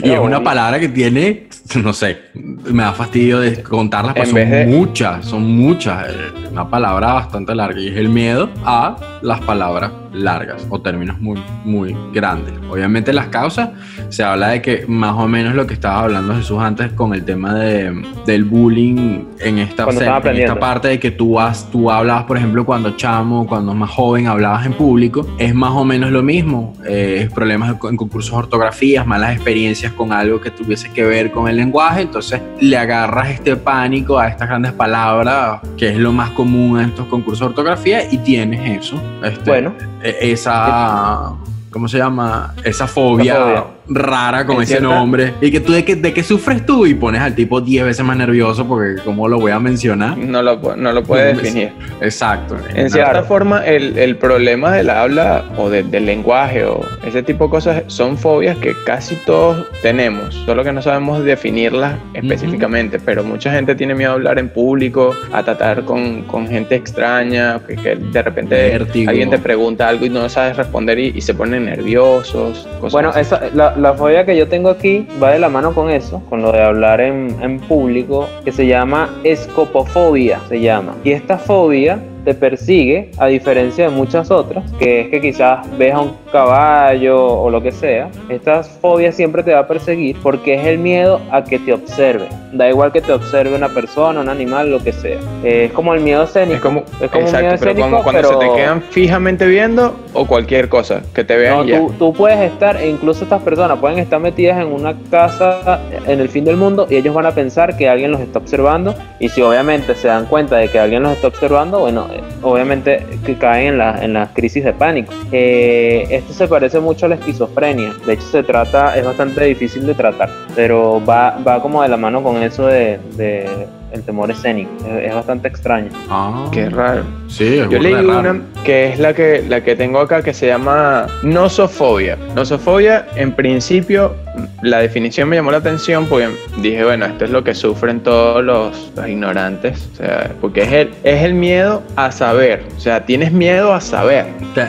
Y 0.02 0.10
es 0.10 0.18
una 0.18 0.42
palabra 0.42 0.78
que 0.80 0.88
tiene, 0.88 1.46
no 1.82 1.92
sé, 1.92 2.18
me 2.34 2.82
da 2.82 2.92
fastidio 2.92 3.40
de 3.40 3.62
contarlas, 3.62 4.14
porque 4.14 4.30
son 4.30 4.50
de- 4.50 4.66
muchas, 4.66 5.24
son 5.24 5.42
muchas. 5.44 6.08
eh, 6.08 6.48
Una 6.50 6.68
palabra 6.68 7.12
bastante 7.12 7.54
larga 7.54 7.78
y 7.80 7.88
es 7.88 7.96
el 7.96 8.08
miedo 8.08 8.48
a 8.64 8.96
las 9.22 9.40
palabras 9.42 9.92
largas 10.12 10.66
o 10.70 10.80
términos 10.80 11.20
muy, 11.20 11.38
muy 11.64 11.94
grandes. 12.12 12.54
Obviamente 12.70 13.12
las 13.12 13.26
causas, 13.28 13.68
se 14.08 14.24
habla 14.24 14.48
de 14.48 14.62
que 14.62 14.84
más 14.88 15.14
o 15.16 15.28
menos 15.28 15.54
lo 15.54 15.66
que 15.66 15.74
estaba 15.74 16.00
hablando 16.00 16.34
Jesús 16.34 16.58
antes 16.60 16.92
con 16.92 17.12
el 17.14 17.24
tema 17.24 17.54
de, 17.54 18.02
del 18.26 18.44
bullying 18.44 19.24
en 19.40 19.58
esta, 19.58 19.84
en 20.30 20.36
esta 20.38 20.54
parte 20.60 20.88
de 20.88 20.98
que 20.98 21.10
tú, 21.10 21.38
has, 21.38 21.70
tú 21.70 21.90
hablabas, 21.90 22.24
por 22.24 22.38
ejemplo, 22.38 22.64
cuando 22.64 22.96
chamo, 22.96 23.46
cuando 23.46 23.74
más 23.74 23.90
joven 23.90 24.26
hablabas 24.26 24.64
en 24.66 24.72
público, 24.72 25.26
es 25.38 25.54
más 25.54 25.72
o 25.72 25.84
menos 25.84 26.10
lo 26.10 26.22
mismo. 26.22 26.72
Eh, 26.88 27.28
problemas 27.34 27.70
en 27.84 27.96
concursos 27.96 28.32
de 28.32 28.38
ortografías, 28.38 29.06
malas 29.06 29.34
experiencias 29.34 29.92
con 29.92 30.12
algo 30.12 30.40
que 30.40 30.50
tuviese 30.50 30.90
que 30.90 31.04
ver 31.04 31.30
con 31.30 31.48
el 31.48 31.57
lenguaje, 31.58 32.02
entonces 32.02 32.40
le 32.60 32.76
agarras 32.78 33.30
este 33.30 33.56
pánico 33.56 34.18
a 34.18 34.28
estas 34.28 34.48
grandes 34.48 34.72
palabras, 34.72 35.60
que 35.76 35.88
es 35.90 35.96
lo 35.96 36.12
más 36.12 36.30
común 36.30 36.80
en 36.80 36.88
estos 36.88 37.06
concursos 37.06 37.40
de 37.40 37.46
ortografía, 37.46 38.10
y 38.10 38.18
tienes 38.18 38.84
eso. 38.84 39.00
este, 39.22 39.50
Bueno. 39.50 39.74
e- 40.02 40.32
Esa... 40.32 41.32
¿Cómo 41.70 41.86
se 41.86 41.98
llama? 41.98 42.54
Esa 42.64 42.86
fobia, 42.86 43.34
Esa 43.34 43.44
fobia. 43.44 43.64
Rara 43.88 44.44
con 44.46 44.56
ese 44.62 44.76
cierta- 44.76 44.86
nombre. 44.94 45.34
Y 45.40 45.50
que 45.50 45.60
tú 45.60 45.72
de 45.72 45.84
qué, 45.84 45.96
de 45.96 46.12
qué 46.12 46.22
sufres 46.22 46.64
tú 46.66 46.86
y 46.86 46.94
pones 46.94 47.20
al 47.22 47.34
tipo 47.34 47.60
10 47.60 47.84
veces 47.84 48.04
más 48.04 48.16
nervioso 48.16 48.66
porque 48.66 49.00
cómo 49.04 49.28
lo 49.28 49.38
voy 49.38 49.52
a 49.52 49.58
mencionar. 49.58 50.16
No 50.18 50.42
lo, 50.42 50.76
no 50.76 50.92
lo 50.92 51.02
puede 51.02 51.32
No, 51.34 51.40
definir. 51.40 51.72
Exacto. 52.00 52.56
En 52.74 52.90
cierta 52.90 53.22
forma, 53.22 53.64
el, 53.64 53.96
el 53.98 54.16
problema 54.16 54.72
del 54.72 54.90
habla 54.90 55.44
o 55.56 55.70
de- 55.70 55.82
del 55.82 56.06
lenguaje 56.06 56.64
o 56.64 56.80
ese 57.06 57.22
tipo 57.22 57.44
de 57.44 57.50
cosas 57.50 57.82
son 57.86 58.18
fobias 58.18 58.56
que 58.58 58.74
casi 58.84 59.16
todos 59.26 59.66
tenemos, 59.82 60.34
solo 60.46 60.62
que 60.64 60.72
no 60.72 60.82
sabemos 60.82 61.24
definirlas 61.24 61.94
específicamente, 62.14 62.98
pero 62.98 63.24
mucha 63.24 63.50
gente 63.52 63.74
tiene 63.74 63.94
miedo 63.94 64.10
a 64.12 64.14
hablar 64.14 64.38
en 64.38 64.48
público, 64.48 65.14
a 65.32 65.42
tratar 65.42 65.84
con, 65.84 66.22
con 66.22 66.46
gente 66.48 66.74
extraña, 66.74 67.58
que, 67.66 67.76
que 67.76 67.96
de 67.96 68.22
repente 68.22 68.54
Vértigo. 68.54 69.10
alguien 69.10 69.30
te 69.30 69.38
pregunta 69.38 69.88
algo 69.88 70.04
y 70.06 70.10
no 70.10 70.28
sabes 70.28 70.56
responder 70.56 70.98
y, 70.98 71.12
y 71.14 71.20
se 71.20 71.34
ponen 71.34 71.66
nerviosos. 71.66 72.66
cosas 72.80 72.92
Bueno, 72.92 73.08
así. 73.10 73.20
esa, 73.20 73.40
la, 73.54 73.74
la 73.78 73.94
fobia 73.94 74.24
que 74.24 74.36
yo 74.36 74.48
tengo 74.48 74.70
aquí 74.70 75.06
va 75.22 75.32
de 75.32 75.38
la 75.38 75.48
mano 75.48 75.74
con 75.74 75.90
eso, 75.90 76.22
con 76.28 76.42
lo 76.42 76.52
de 76.52 76.62
hablar 76.62 77.00
en, 77.00 77.60
público, 77.60 78.28
que 78.44 78.52
se 78.52 78.66
llama 78.66 79.10
escopofobia, 79.24 80.40
se 80.48 80.60
llama. 80.60 80.94
Y 81.04 81.12
esta 81.12 81.38
fobia 81.38 81.98
te 82.24 82.34
persigue, 82.34 83.10
a 83.18 83.26
diferencia 83.26 83.88
de 83.88 83.90
muchas 83.90 84.30
otras, 84.30 84.70
que 84.78 85.02
es 85.02 85.08
que 85.08 85.20
quizás 85.20 85.66
ves 85.78 85.94
a 85.94 86.00
un 86.00 86.12
caballo 86.30 87.24
o 87.26 87.50
lo 87.50 87.62
que 87.62 87.72
sea. 87.72 88.08
Esta 88.28 88.62
fobia 88.62 89.12
siempre 89.12 89.42
te 89.42 89.52
va 89.54 89.60
a 89.60 89.66
perseguir 89.66 90.16
porque 90.22 90.54
es 90.54 90.66
el 90.66 90.78
miedo 90.78 91.20
a 91.30 91.42
que 91.44 91.58
te 91.58 91.72
observe. 91.72 92.26
Da 92.52 92.68
igual 92.68 92.92
que 92.92 93.00
te 93.00 93.12
observe 93.12 93.54
una 93.54 93.68
persona, 93.68 94.20
un 94.20 94.28
animal, 94.28 94.70
lo 94.70 94.82
que 94.82 94.92
sea. 94.92 95.18
Eh, 95.44 95.66
es 95.66 95.72
como 95.72 95.94
el 95.94 96.00
miedo 96.00 96.22
escénico. 96.24 96.56
Es 96.56 96.60
como, 96.62 96.80
es 97.00 97.10
como 97.10 97.24
un 97.26 97.30
miedo 97.32 97.42
pero 97.42 97.54
escénico, 97.54 97.78
cuando, 97.88 98.02
cuando 98.02 98.20
pero- 98.28 98.40
se 98.40 98.46
te 98.48 98.54
quedan 98.54 98.82
fijamente 98.82 99.46
viendo 99.46 99.94
o 100.14 100.26
cualquier 100.26 100.68
cosa 100.68 101.02
que 101.14 101.24
te 101.24 101.36
vean 101.36 101.58
No, 101.58 101.64
ya. 101.64 101.78
tú, 101.78 101.92
tú 101.98 102.12
puedes 102.12 102.38
estar, 102.40 102.76
e 102.76 102.88
incluso 102.88 103.24
estas 103.24 103.42
personas 103.42 103.78
pueden 103.78 103.98
estar 103.98 104.18
metidas 104.20 104.58
en 104.60 104.66
una 104.72 104.94
casa 105.10 105.80
en 106.06 106.20
el 106.20 106.28
fin 106.28 106.44
del 106.44 106.56
mundo 106.56 106.86
y 106.88 106.96
ellos 106.96 107.14
van 107.14 107.26
a 107.26 107.32
pensar 107.32 107.76
que 107.76 107.88
alguien 107.88 108.10
los 108.10 108.20
está 108.20 108.38
observando 108.38 108.94
y 109.20 109.28
si 109.28 109.42
obviamente 109.42 109.94
se 109.94 110.08
dan 110.08 110.26
cuenta 110.26 110.56
de 110.56 110.68
que 110.68 110.78
alguien 110.78 111.02
los 111.02 111.12
está 111.12 111.28
observando, 111.28 111.80
bueno, 111.80 112.07
obviamente 112.42 113.04
que 113.24 113.34
caen 113.36 113.68
en, 113.74 113.78
la- 113.78 114.04
en 114.04 114.12
las 114.14 114.30
crisis 114.30 114.64
de 114.64 114.72
pánico. 114.72 115.12
Eh, 115.32 116.06
esto 116.10 116.32
se 116.32 116.48
parece 116.48 116.80
mucho 116.80 117.06
a 117.06 117.10
la 117.10 117.14
esquizofrenia, 117.16 117.92
de 118.06 118.12
hecho 118.14 118.22
se 118.26 118.42
trata, 118.42 118.96
es 118.96 119.04
bastante 119.04 119.44
difícil 119.44 119.86
de 119.86 119.94
tratar, 119.94 120.30
pero 120.54 121.02
va, 121.04 121.38
va 121.46 121.60
como 121.62 121.82
de 121.82 121.88
la 121.88 121.96
mano 121.96 122.22
con 122.22 122.42
eso 122.42 122.66
de, 122.66 122.98
de 123.16 123.48
el 123.92 124.02
temor 124.02 124.30
escénico, 124.30 124.70
es, 124.86 125.08
es 125.08 125.14
bastante 125.14 125.48
extraño. 125.48 125.88
Ah, 126.10 126.48
Qué 126.52 126.68
raro. 126.68 127.04
Sí, 127.28 127.58
es 127.58 127.68
Yo 127.68 127.78
leí 127.78 127.92
raro. 127.94 128.08
una 128.20 128.40
que 128.64 128.88
es 128.88 128.98
la 128.98 129.12
que, 129.14 129.44
la 129.48 129.62
que 129.62 129.76
tengo 129.76 130.00
acá 130.00 130.22
que 130.22 130.32
se 130.34 130.46
llama 130.46 131.06
nosofobia. 131.22 132.16
Nosofobia, 132.34 133.06
en 133.16 133.32
principio, 133.32 134.14
la 134.62 134.78
definición 134.78 135.28
me 135.28 135.36
llamó 135.36 135.50
la 135.50 135.58
atención 135.58 136.06
porque 136.06 136.28
dije, 136.60 136.84
bueno, 136.84 137.06
esto 137.06 137.24
es 137.26 137.30
lo 137.30 137.44
que 137.44 137.54
sufren 137.54 138.00
todos 138.00 138.42
los, 138.44 138.90
los 138.96 139.08
ignorantes. 139.08 139.88
O 139.92 139.96
sea, 139.96 140.30
porque 140.40 140.62
es 140.62 140.72
el, 140.72 140.90
es 141.04 141.22
el 141.22 141.34
miedo 141.34 141.82
a 141.96 142.10
saber. 142.10 142.62
O 142.76 142.80
sea, 142.80 143.04
tienes 143.04 143.30
miedo 143.32 143.72
a 143.72 143.80
saber. 143.80 144.26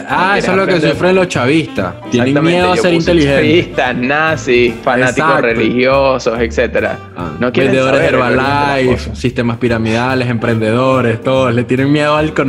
Ah, 0.08 0.36
eso 0.38 0.52
es 0.52 0.58
lo 0.58 0.68
que 0.68 0.80
sufren 0.82 1.16
los 1.16 1.28
chavistas. 1.28 1.94
Tienen 2.12 2.44
miedo 2.44 2.74
a 2.74 2.78
ser 2.78 2.94
inteligentes. 2.94 3.36
chavistas, 3.66 3.96
nazis, 3.98 4.74
fanáticos 4.84 5.30
Exacto. 5.30 5.42
religiosos, 5.48 6.40
etcétera. 6.40 6.98
Ah, 7.18 7.32
No 7.40 7.52
quieren 7.52 7.72
Vendedores 7.72 8.02
de 8.02 8.10
saber 8.10 8.34
Herbalife, 8.34 9.16
sistemas 9.16 9.58
piramidales, 9.58 10.30
emprendedores, 10.30 11.22
todos 11.24 11.54
le 11.54 11.64
tienen 11.64 11.92
miedo 11.92 12.16
al 12.16 12.28
conocimiento. 12.34 12.49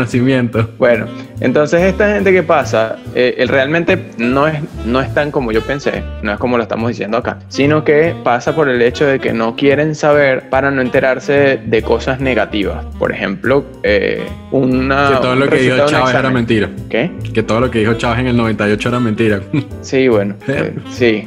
Bueno, 0.79 1.07
entonces 1.41 1.83
esta 1.83 2.15
gente 2.15 2.33
que 2.33 2.43
pasa, 2.43 2.97
eh, 3.15 3.35
él 3.39 3.49
realmente 3.49 4.11
no 4.19 4.47
es, 4.47 4.61
no 4.85 5.01
es 5.01 5.13
tan 5.15 5.31
como 5.31 5.53
yo 5.53 5.63
pensé, 5.63 6.03
no 6.23 6.33
es 6.33 6.39
como 6.39 6.57
lo 6.57 6.63
estamos 6.63 6.89
diciendo 6.89 7.17
acá, 7.17 7.39
sino 7.49 7.83
que 7.83 8.15
pasa 8.23 8.55
por 8.55 8.69
el 8.69 8.83
hecho 8.83 9.07
de 9.07 9.19
que 9.19 9.33
no 9.33 9.57
quieren 9.57 9.95
saber 9.95 10.51
para 10.51 10.71
no 10.71 10.83
enterarse 10.83 11.61
de 11.65 11.83
cosas 11.83 12.21
negativas. 12.21 12.85
Por 12.99 13.13
ejemplo, 13.13 13.65
eh, 13.83 14.27
una... 14.51 15.09
que 15.09 15.17
todo 15.17 15.35
lo 15.35 15.49
que 15.49 15.57
dijo 15.57 15.87
Chávez 15.87 16.15
era 16.15 16.31
mentira. 16.31 16.69
¿Qué? 16.89 17.11
Que 17.33 17.43
todo 17.43 17.61
lo 17.61 17.71
que 17.71 17.81
dijo 17.81 17.95
Chávez 17.95 18.21
en 18.21 18.27
el 18.29 18.37
98 18.37 18.89
era 18.89 19.01
mentira. 19.01 19.41
Sí, 19.83 20.09
bueno, 20.09 20.35
eh, 20.49 20.75
sí. 20.91 21.27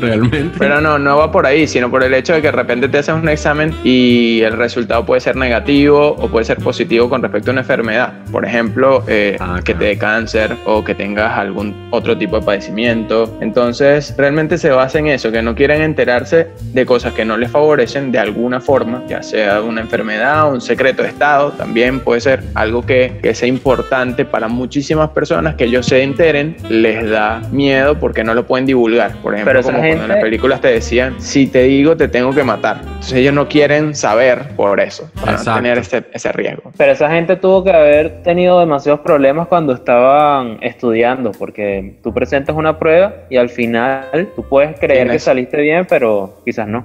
Realmente. 0.00 0.56
Pero 0.58 0.80
no, 0.80 0.98
no 0.98 1.16
va 1.16 1.30
por 1.30 1.46
ahí, 1.46 1.66
sino 1.66 1.90
por 1.90 2.02
el 2.02 2.12
hecho 2.12 2.32
de 2.32 2.40
que 2.40 2.48
de 2.48 2.52
repente 2.52 2.88
te 2.88 2.98
haces 2.98 3.14
un 3.14 3.28
examen 3.28 3.72
y 3.84 4.40
el 4.40 4.52
resultado 4.52 5.06
puede 5.06 5.20
ser 5.20 5.36
negativo 5.36 6.16
o 6.18 6.28
puede 6.28 6.44
ser 6.44 6.58
positivo 6.58 7.08
con 7.08 7.22
respecto 7.22 7.50
a 7.50 7.52
una 7.52 7.60
enfermedad. 7.60 8.12
Por 8.32 8.44
ejemplo, 8.44 9.04
eh, 9.06 9.36
Que 9.64 9.74
te 9.74 9.84
dé 9.84 9.98
cáncer 9.98 10.56
o 10.66 10.84
que 10.84 10.94
tengas 10.94 11.38
algún 11.38 11.74
otro 11.90 12.16
tipo 12.16 12.38
de 12.38 12.44
padecimiento. 12.46 13.36
Entonces, 13.40 14.14
realmente 14.16 14.58
se 14.58 14.70
basa 14.70 14.98
en 14.98 15.06
eso, 15.08 15.30
que 15.32 15.42
no 15.42 15.54
quieren 15.54 15.82
enterarse 15.82 16.48
de 16.72 16.86
cosas 16.86 17.12
que 17.14 17.24
no 17.24 17.36
les 17.36 17.50
favorecen 17.50 18.12
de 18.12 18.18
alguna 18.18 18.60
forma, 18.60 19.02
ya 19.08 19.22
sea 19.22 19.60
una 19.62 19.80
enfermedad, 19.80 20.52
un 20.52 20.60
secreto 20.60 21.02
de 21.02 21.08
Estado, 21.08 21.52
también 21.52 22.00
puede 22.00 22.20
ser 22.20 22.42
algo 22.54 22.84
que, 22.84 23.18
que 23.22 23.34
sea 23.34 23.48
importante 23.48 24.24
para 24.24 24.48
muchísimas 24.48 25.10
personas 25.10 25.54
que 25.54 25.64
ellos 25.64 25.86
se 25.86 26.02
enteren, 26.02 26.56
les 26.68 27.08
da 27.08 27.40
miedo 27.50 27.98
porque 27.98 28.22
no 28.24 28.34
lo 28.34 28.46
pueden 28.46 28.66
divulgar. 28.66 29.12
Por 29.22 29.34
ejemplo, 29.34 29.62
como 29.62 29.78
cuando 29.78 29.88
en 29.92 29.98
las 30.00 30.06
gente- 30.08 30.20
películas 30.22 30.60
te 30.60 30.68
decían, 30.68 31.14
si 31.18 31.46
te 31.46 31.62
digo, 31.64 31.96
te 31.96 32.08
tengo 32.08 32.32
que 32.34 32.44
matar. 32.44 32.78
Entonces 32.82 33.14
ellos 33.14 33.34
no 33.34 33.48
quieren 33.48 33.94
saber 33.94 34.48
por 34.56 34.80
eso, 34.80 35.10
para 35.14 35.32
no 35.32 35.38
Exacto. 35.38 35.60
tener 35.62 35.78
ese, 35.78 36.04
ese 36.12 36.32
riesgo. 36.32 36.72
Pero 36.76 36.92
esa 36.92 37.10
gente 37.10 37.36
tuvo 37.36 37.64
que 37.64 37.70
haber 37.70 38.22
tenido 38.22 38.60
demasiados 38.60 39.00
problemas 39.00 39.33
problemas 39.34 39.48
cuando 39.48 39.72
estaban 39.72 40.58
estudiando, 40.60 41.32
porque 41.32 41.96
tú 42.04 42.14
presentas 42.14 42.54
una 42.54 42.78
prueba 42.78 43.14
y 43.28 43.36
al 43.36 43.48
final 43.48 44.28
tú 44.36 44.44
puedes 44.48 44.78
creer 44.78 45.10
que 45.10 45.18
saliste 45.18 45.60
bien, 45.60 45.86
pero 45.88 46.36
quizás 46.44 46.68
no. 46.68 46.84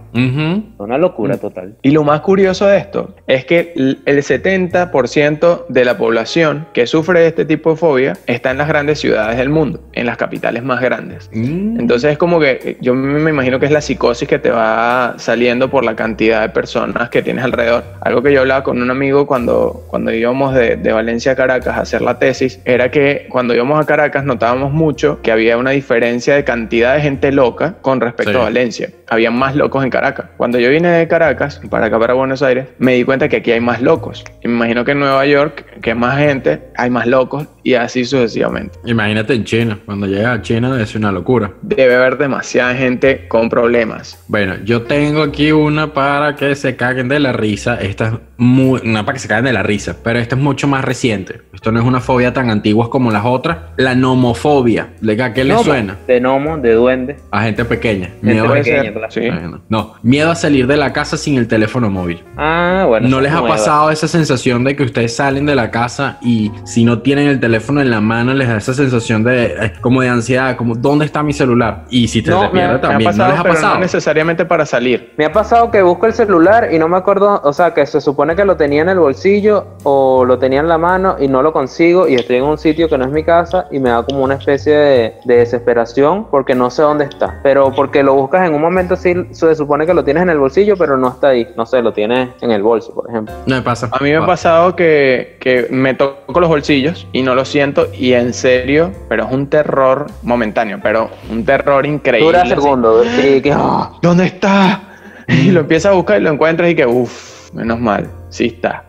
Una 0.80 0.98
locura 0.98 1.38
total. 1.38 1.76
Y 1.84 1.92
lo 1.92 2.04
más 2.04 2.22
curioso 2.22 2.66
de 2.66 2.80
esto 2.80 3.14
es 3.28 3.46
que 3.46 3.74
el 3.76 4.00
70% 4.06 5.68
de 5.68 5.86
la 5.86 5.98
población 5.98 6.66
que 6.74 6.88
sufre 6.88 7.20
de 7.20 7.28
este 7.28 7.46
tipo 7.46 7.72
de 7.72 7.76
fobia 7.76 8.14
está 8.26 8.50
en 8.50 8.58
las 8.58 8.68
grandes 8.68 9.00
ciudades 9.00 9.38
del 9.38 9.50
mundo, 9.50 9.80
en 9.94 10.08
las 10.08 10.18
capitales 10.18 10.64
más 10.64 10.82
grandes. 10.82 11.30
Mm. 11.32 11.80
Entonces 11.80 12.14
es 12.14 12.18
como 12.18 12.40
que 12.40 12.60
eh, 12.64 12.78
yo 12.82 12.96
me 12.96 13.30
imagino 13.30 13.60
que 13.60 13.68
es 13.68 13.72
la 13.72 13.82
psicosis 13.82 14.28
que 14.28 14.40
te 14.40 14.50
va 14.50 15.14
saliendo 15.18 15.70
por 15.70 15.86
la 15.86 15.96
cantidad 15.96 16.42
de 16.42 16.50
personas 16.50 17.10
que 17.10 17.22
tienes 17.22 17.44
alrededor. 17.44 17.84
Algo 18.02 18.24
que 18.24 18.34
yo 18.34 18.42
hablaba 18.42 18.64
con 18.64 18.82
un 18.82 18.90
amigo 18.90 19.28
cuando, 19.28 19.84
cuando 19.88 20.12
íbamos 20.12 20.56
de, 20.56 20.78
de 20.78 20.92
Valencia 20.92 21.34
a 21.34 21.36
Caracas 21.36 21.78
a 21.78 21.82
hacer 21.82 22.02
la 22.02 22.18
tesis, 22.18 22.39
era 22.66 22.92
que 22.92 23.28
cuando 23.30 23.54
íbamos 23.54 23.80
a 23.80 23.86
Caracas 23.86 24.24
notábamos 24.24 24.72
mucho 24.72 25.20
que 25.22 25.32
había 25.32 25.58
una 25.58 25.72
diferencia 25.72 26.36
de 26.36 26.44
cantidad 26.44 26.96
de 26.96 27.02
gente 27.02 27.32
loca 27.32 27.76
con 27.82 28.00
respecto 28.02 28.32
Sí. 28.32 28.38
a 28.38 28.42
Valencia. 28.42 28.90
Había 29.08 29.32
más 29.32 29.56
locos 29.56 29.84
en 29.84 29.90
Caracas. 29.90 30.28
Cuando 30.38 30.60
yo 30.60 30.70
vine 30.70 30.90
de 30.90 31.08
Caracas 31.08 31.60
para 31.70 31.88
acá, 31.88 32.00
para 32.00 32.14
Buenos 32.14 32.42
Aires, 32.44 32.68
me 32.78 32.94
di 32.94 33.04
cuenta 33.04 33.28
que 33.28 33.38
aquí 33.38 33.52
hay 33.52 33.60
más 33.60 33.82
locos. 33.82 34.24
Y 34.44 34.48
me 34.48 34.54
imagino 34.56 34.86
que 34.86 34.92
en 34.92 35.00
Nueva 35.00 35.26
York, 35.26 35.66
que 35.82 35.92
es 35.92 35.96
más 35.96 36.18
gente, 36.18 36.60
hay 36.76 36.90
más 36.90 37.08
locos 37.08 37.48
y 37.70 37.76
así 37.76 38.04
sucesivamente. 38.06 38.80
Imagínate 38.86 39.34
en 39.34 39.44
China. 39.44 39.78
Cuando 39.86 40.08
llegas 40.08 40.40
a 40.40 40.42
China 40.42 40.82
es 40.82 40.96
una 40.96 41.12
locura. 41.12 41.52
Debe 41.62 41.96
haber 41.96 42.18
demasiada 42.18 42.74
gente 42.76 43.28
con 43.28 43.50
problemas. 43.50 44.24
Bueno, 44.28 44.56
yo 44.66 44.82
tengo 44.84 45.22
aquí 45.22 45.52
una 45.52 45.94
para 45.94 46.36
que 46.36 46.56
se 46.56 46.76
caguen 46.76 47.08
de 47.10 47.20
la 47.20 47.32
risa. 47.32 47.76
Esta 47.76 48.08
es 48.08 48.14
muy. 48.38 48.82
Una 48.84 49.06
para 49.06 49.14
que 49.14 49.20
se 49.20 49.28
caguen 49.28 49.46
de 49.46 49.54
la 49.54 49.64
risa, 49.64 49.96
pero 50.04 50.18
esta 50.20 50.36
es 50.36 50.42
mucho 50.42 50.68
más 50.68 50.84
reciente. 50.84 51.42
Esto 51.54 51.72
no 51.72 51.80
es 51.80 51.86
una 51.86 52.00
fobia 52.00 52.34
tan 52.34 52.50
antigua 52.50 52.90
como 52.90 53.12
las 53.12 53.26
otras. 53.26 53.58
La 53.78 53.94
nomofobia. 53.96 54.90
¿De 55.02 55.22
a 55.22 55.34
qué 55.34 55.44
le 55.44 55.58
suena? 55.60 55.98
De 56.08 56.20
gnomo, 56.20 56.58
de 56.58 56.74
duende. 56.74 57.18
A 57.32 57.44
gente 57.44 57.66
pequeña. 57.66 58.08
Gente 58.08 58.26
Miedo 58.26 58.46
a- 58.46 58.48
Puede 58.48 58.64
pequeña, 58.64 59.10
sí. 59.10 59.20
Bueno, 59.22 59.62
No, 59.70 59.94
miedo 60.02 60.32
a 60.32 60.36
salir 60.36 60.66
de 60.68 60.78
la 60.78 60.94
casa 60.94 61.18
sin 61.18 61.38
el 61.38 61.48
teléfono 61.48 61.90
móvil. 61.90 62.24
Ah, 62.38 62.86
bueno. 62.88 63.08
¿No 63.10 63.20
les 63.22 63.32
es 63.32 63.38
ha 63.38 63.42
nueva. 63.42 63.56
pasado 63.56 63.92
esa 63.92 64.08
sensación 64.08 64.64
de 64.64 64.76
que 64.76 64.84
ustedes 64.84 65.16
salen 65.16 65.46
de 65.46 65.56
la 65.56 65.70
casa 65.72 66.18
y 66.22 66.52
si 66.64 66.86
no 66.86 67.00
tienen 67.00 67.28
el 67.28 67.40
teléfono 67.40 67.59
en 67.68 67.90
la 67.90 68.02
mano 68.02 68.34
les 68.34 68.48
da 68.48 68.58
esa 68.58 68.74
sensación 68.74 69.24
de 69.24 69.46
eh, 69.46 69.74
como 69.82 70.02
de 70.02 70.10
ansiedad, 70.10 70.56
como 70.56 70.76
¿dónde 70.76 71.06
está 71.06 71.24
mi 71.24 71.34
celular? 71.34 71.86
Y 71.90 72.08
si 72.08 72.22
te, 72.22 72.32
No, 72.32 72.42
te 72.42 72.46
también, 72.48 72.70
me 72.70 72.76
ha 72.76 73.12
pasado, 73.12 73.28
¿no 73.28 73.32
les 73.32 73.40
ha 73.40 73.44
pero 73.44 73.54
pasado? 73.56 73.74
no 73.76 73.80
necesariamente 73.80 74.46
para 74.46 74.66
salir. 74.66 75.14
Me 75.18 75.26
ha 75.26 75.32
pasado 75.32 75.72
que 75.72 75.82
busco 75.82 76.06
el 76.06 76.14
celular 76.14 76.70
y 76.72 76.80
no 76.80 76.88
me 76.88 76.98
acuerdo, 76.98 77.42
o 77.44 77.54
sea, 77.54 77.74
que 77.74 77.86
se 77.86 78.02
supone 78.02 78.36
que 78.36 78.46
lo 78.46 78.56
tenía 78.58 78.82
en 78.82 78.90
el 78.90 79.00
bolsillo 79.00 79.68
o 79.84 80.26
lo 80.26 80.40
tenía 80.40 80.60
en 80.60 80.68
la 80.68 80.78
mano 80.78 81.16
y 81.20 81.28
no 81.28 81.42
lo 81.42 81.54
consigo 81.54 82.08
y 82.08 82.16
estoy 82.16 82.38
en 82.38 82.44
un 82.44 82.58
sitio 82.58 82.90
que 82.90 82.98
no 82.98 83.06
es 83.06 83.12
mi 83.12 83.24
casa 83.24 83.68
y 83.72 83.80
me 83.80 83.90
da 83.90 84.04
como 84.04 84.24
una 84.24 84.36
especie 84.36 84.74
de, 84.74 85.14
de 85.26 85.36
desesperación 85.38 86.28
porque 86.30 86.56
no 86.56 86.70
sé 86.70 86.82
dónde 86.82 87.06
está. 87.06 87.40
Pero 87.44 87.72
porque 87.72 88.04
lo 88.04 88.16
buscas 88.16 88.48
en 88.48 88.54
un 88.54 88.62
momento 88.62 88.96
sí 88.96 89.14
se 89.32 89.56
supone 89.56 89.86
que 89.86 89.94
lo 89.94 90.04
tienes 90.04 90.24
en 90.24 90.30
el 90.30 90.38
bolsillo, 90.38 90.76
pero 90.78 90.98
no 90.98 91.10
está 91.10 91.30
ahí. 91.30 91.48
No 91.56 91.66
sé, 91.66 91.82
lo 91.82 91.94
tienes 91.94 92.30
en 92.42 92.52
el 92.52 92.62
bolso, 92.64 92.94
por 92.94 93.10
ejemplo. 93.10 93.34
No 93.46 93.56
me 93.56 93.62
pasa. 93.62 93.90
A 93.92 94.04
mí 94.04 94.10
me 94.10 94.18
ha 94.18 94.26
pasado 94.26 94.76
que, 94.76 95.38
que 95.40 95.68
me 95.70 95.94
toco 95.94 96.40
los 96.40 96.50
bolsillos 96.50 97.08
y 97.12 97.22
no 97.22 97.36
lo 97.40 97.46
siento 97.46 97.88
y 97.98 98.12
en 98.12 98.34
serio, 98.34 98.92
pero 99.08 99.26
es 99.26 99.32
un 99.32 99.48
terror 99.48 100.08
momentáneo, 100.24 100.78
pero 100.84 101.10
un 101.32 101.46
terror 101.46 101.86
increíble. 101.86 102.26
Dura 102.26 102.46
segundos. 102.46 103.08
Y 103.18 103.42
que, 103.42 103.54
ah, 103.54 103.92
¿Dónde 104.02 104.26
está? 104.26 104.82
Y 105.30 105.52
lo 105.52 105.62
empiezas 105.62 105.94
a 105.94 105.96
buscar 105.96 106.20
y 106.20 106.24
lo 106.26 106.32
encuentras 106.32 106.70
y 106.70 106.76
que, 106.76 106.86
uff, 106.86 107.54
menos 107.54 107.80
mal, 107.80 108.10
sí 108.30 108.46
está. 108.46 108.86